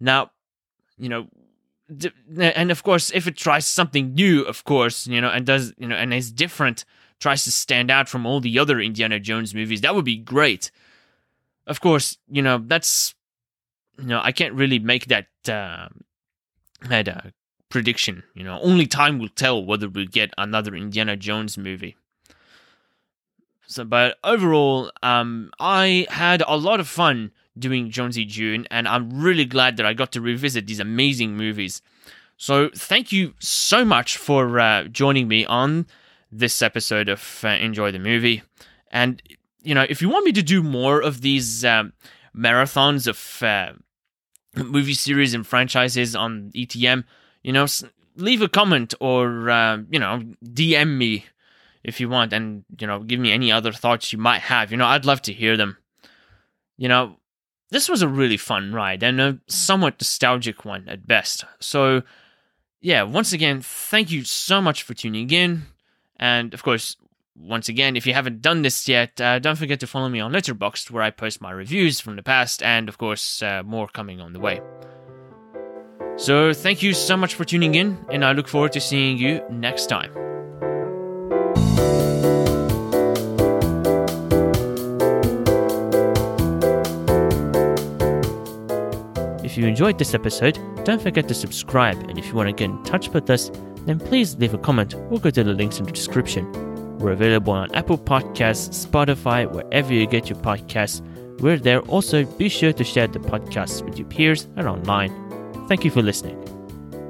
Now, 0.00 0.30
you 0.98 1.08
know, 1.08 1.28
and 2.38 2.70
of 2.70 2.82
course, 2.82 3.10
if 3.12 3.26
it 3.26 3.36
tries 3.36 3.66
something 3.66 4.14
new, 4.14 4.42
of 4.42 4.64
course, 4.64 5.06
you 5.06 5.20
know, 5.20 5.28
and 5.28 5.44
does, 5.44 5.72
you 5.76 5.88
know, 5.88 5.96
and 5.96 6.14
is 6.14 6.30
different, 6.30 6.84
tries 7.20 7.44
to 7.44 7.52
stand 7.52 7.90
out 7.90 8.08
from 8.08 8.26
all 8.26 8.40
the 8.40 8.58
other 8.58 8.80
Indiana 8.80 9.18
Jones 9.18 9.54
movies, 9.54 9.80
that 9.80 9.94
would 9.94 10.04
be 10.04 10.16
great. 10.16 10.70
Of 11.66 11.80
course, 11.80 12.18
you 12.28 12.42
know, 12.42 12.58
that's 12.58 13.14
you 14.02 14.08
know, 14.08 14.20
I 14.22 14.32
can't 14.32 14.54
really 14.54 14.80
make 14.80 15.06
that 15.06 15.28
uh, 15.48 15.88
that 16.88 17.08
uh, 17.08 17.20
prediction. 17.68 18.24
You 18.34 18.42
know, 18.42 18.58
only 18.60 18.86
time 18.86 19.18
will 19.18 19.28
tell 19.28 19.64
whether 19.64 19.88
we 19.88 20.06
get 20.06 20.34
another 20.36 20.74
Indiana 20.74 21.16
Jones 21.16 21.56
movie. 21.56 21.96
So, 23.66 23.84
but 23.84 24.18
overall, 24.24 24.90
um, 25.02 25.52
I 25.60 26.06
had 26.10 26.42
a 26.46 26.56
lot 26.56 26.80
of 26.80 26.88
fun 26.88 27.30
doing 27.56 27.90
Jonesy 27.90 28.24
June, 28.24 28.66
and 28.70 28.88
I'm 28.88 29.22
really 29.22 29.44
glad 29.44 29.76
that 29.76 29.86
I 29.86 29.94
got 29.94 30.12
to 30.12 30.20
revisit 30.20 30.66
these 30.66 30.80
amazing 30.80 31.36
movies. 31.36 31.80
So, 32.36 32.70
thank 32.74 33.12
you 33.12 33.34
so 33.38 33.84
much 33.84 34.16
for 34.16 34.58
uh, 34.58 34.84
joining 34.84 35.28
me 35.28 35.46
on 35.46 35.86
this 36.30 36.60
episode 36.60 37.08
of 37.08 37.40
uh, 37.44 37.48
Enjoy 37.48 37.92
the 37.92 38.00
Movie. 38.00 38.42
And, 38.90 39.22
you 39.62 39.74
know, 39.74 39.86
if 39.88 40.02
you 40.02 40.08
want 40.08 40.26
me 40.26 40.32
to 40.32 40.42
do 40.42 40.62
more 40.62 41.00
of 41.00 41.20
these 41.20 41.64
um, 41.64 41.92
marathons 42.36 43.06
of 43.06 43.42
uh, 43.42 43.74
movie 44.54 44.94
series 44.94 45.34
and 45.34 45.46
franchises 45.46 46.14
on 46.14 46.50
ETM, 46.54 47.04
you 47.42 47.52
know, 47.52 47.66
leave 48.16 48.42
a 48.42 48.48
comment 48.48 48.94
or, 49.00 49.50
uh, 49.50 49.78
you 49.90 49.98
know, 49.98 50.22
DM 50.44 50.96
me 50.96 51.26
if 51.84 52.00
you 52.00 52.08
want 52.08 52.32
and, 52.32 52.64
you 52.78 52.86
know, 52.86 53.00
give 53.00 53.18
me 53.18 53.32
any 53.32 53.50
other 53.50 53.72
thoughts 53.72 54.12
you 54.12 54.18
might 54.18 54.42
have. 54.42 54.70
You 54.70 54.76
know, 54.76 54.86
I'd 54.86 55.04
love 55.04 55.22
to 55.22 55.32
hear 55.32 55.56
them. 55.56 55.78
You 56.76 56.88
know, 56.88 57.16
this 57.70 57.88
was 57.88 58.02
a 58.02 58.08
really 58.08 58.36
fun 58.36 58.72
ride 58.72 59.02
and 59.02 59.20
a 59.20 59.38
somewhat 59.46 60.00
nostalgic 60.00 60.64
one 60.64 60.88
at 60.88 61.06
best. 61.06 61.44
So, 61.60 62.02
yeah, 62.80 63.02
once 63.02 63.32
again, 63.32 63.62
thank 63.62 64.10
you 64.10 64.24
so 64.24 64.60
much 64.60 64.82
for 64.82 64.94
tuning 64.94 65.30
in. 65.30 65.62
And 66.16 66.54
of 66.54 66.62
course, 66.62 66.96
once 67.34 67.68
again, 67.68 67.96
if 67.96 68.06
you 68.06 68.12
haven't 68.12 68.42
done 68.42 68.62
this 68.62 68.88
yet, 68.88 69.20
uh, 69.20 69.38
don't 69.38 69.56
forget 69.56 69.80
to 69.80 69.86
follow 69.86 70.08
me 70.08 70.20
on 70.20 70.32
Letterboxd, 70.32 70.90
where 70.90 71.02
I 71.02 71.10
post 71.10 71.40
my 71.40 71.50
reviews 71.50 72.00
from 72.00 72.16
the 72.16 72.22
past, 72.22 72.62
and 72.62 72.88
of 72.88 72.98
course, 72.98 73.42
uh, 73.42 73.62
more 73.64 73.88
coming 73.88 74.20
on 74.20 74.32
the 74.32 74.40
way. 74.40 74.60
So, 76.16 76.52
thank 76.52 76.82
you 76.82 76.92
so 76.92 77.16
much 77.16 77.34
for 77.34 77.44
tuning 77.44 77.74
in, 77.74 77.98
and 78.10 78.24
I 78.24 78.32
look 78.32 78.48
forward 78.48 78.72
to 78.72 78.80
seeing 78.80 79.16
you 79.16 79.40
next 79.50 79.86
time. 79.86 80.12
If 89.42 89.56
you 89.56 89.66
enjoyed 89.66 89.98
this 89.98 90.14
episode, 90.14 90.58
don't 90.84 91.00
forget 91.00 91.28
to 91.28 91.34
subscribe, 91.34 91.96
and 92.08 92.18
if 92.18 92.26
you 92.26 92.34
want 92.34 92.48
to 92.48 92.52
get 92.52 92.70
in 92.70 92.82
touch 92.84 93.08
with 93.08 93.28
us, 93.30 93.50
then 93.86 93.98
please 93.98 94.36
leave 94.36 94.54
a 94.54 94.58
comment 94.58 94.94
or 95.10 95.18
go 95.18 95.30
to 95.30 95.42
the 95.42 95.52
links 95.52 95.78
in 95.78 95.86
the 95.86 95.92
description. 95.92 96.61
We're 97.02 97.12
available 97.12 97.52
on 97.52 97.74
Apple 97.74 97.98
Podcasts, 97.98 98.86
Spotify, 98.86 99.50
wherever 99.50 99.92
you 99.92 100.06
get 100.06 100.30
your 100.30 100.38
podcasts. 100.38 101.02
We're 101.40 101.58
there. 101.58 101.80
Also, 101.80 102.24
be 102.24 102.48
sure 102.48 102.72
to 102.72 102.84
share 102.84 103.08
the 103.08 103.18
podcast 103.18 103.84
with 103.84 103.98
your 103.98 104.06
peers 104.06 104.46
and 104.54 104.68
online. 104.68 105.10
Thank 105.66 105.84
you 105.84 105.90
for 105.90 106.00
listening. 106.00 106.38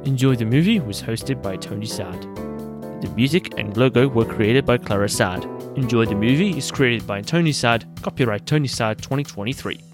Enjoy 0.06 0.34
the 0.34 0.46
Movie 0.46 0.80
was 0.80 1.02
hosted 1.02 1.42
by 1.42 1.56
Tony 1.56 1.84
Sad. 1.84 2.22
The 3.02 3.12
music 3.14 3.58
and 3.58 3.76
logo 3.76 4.08
were 4.08 4.24
created 4.24 4.64
by 4.64 4.78
Clara 4.78 5.10
Sad. 5.10 5.44
Enjoy 5.76 6.06
the 6.06 6.14
Movie 6.14 6.56
is 6.56 6.70
created 6.70 7.06
by 7.06 7.20
Tony 7.20 7.52
Sad, 7.52 7.84
copyright 8.00 8.46
Tony 8.46 8.68
Sad 8.68 8.96
2023. 9.02 9.91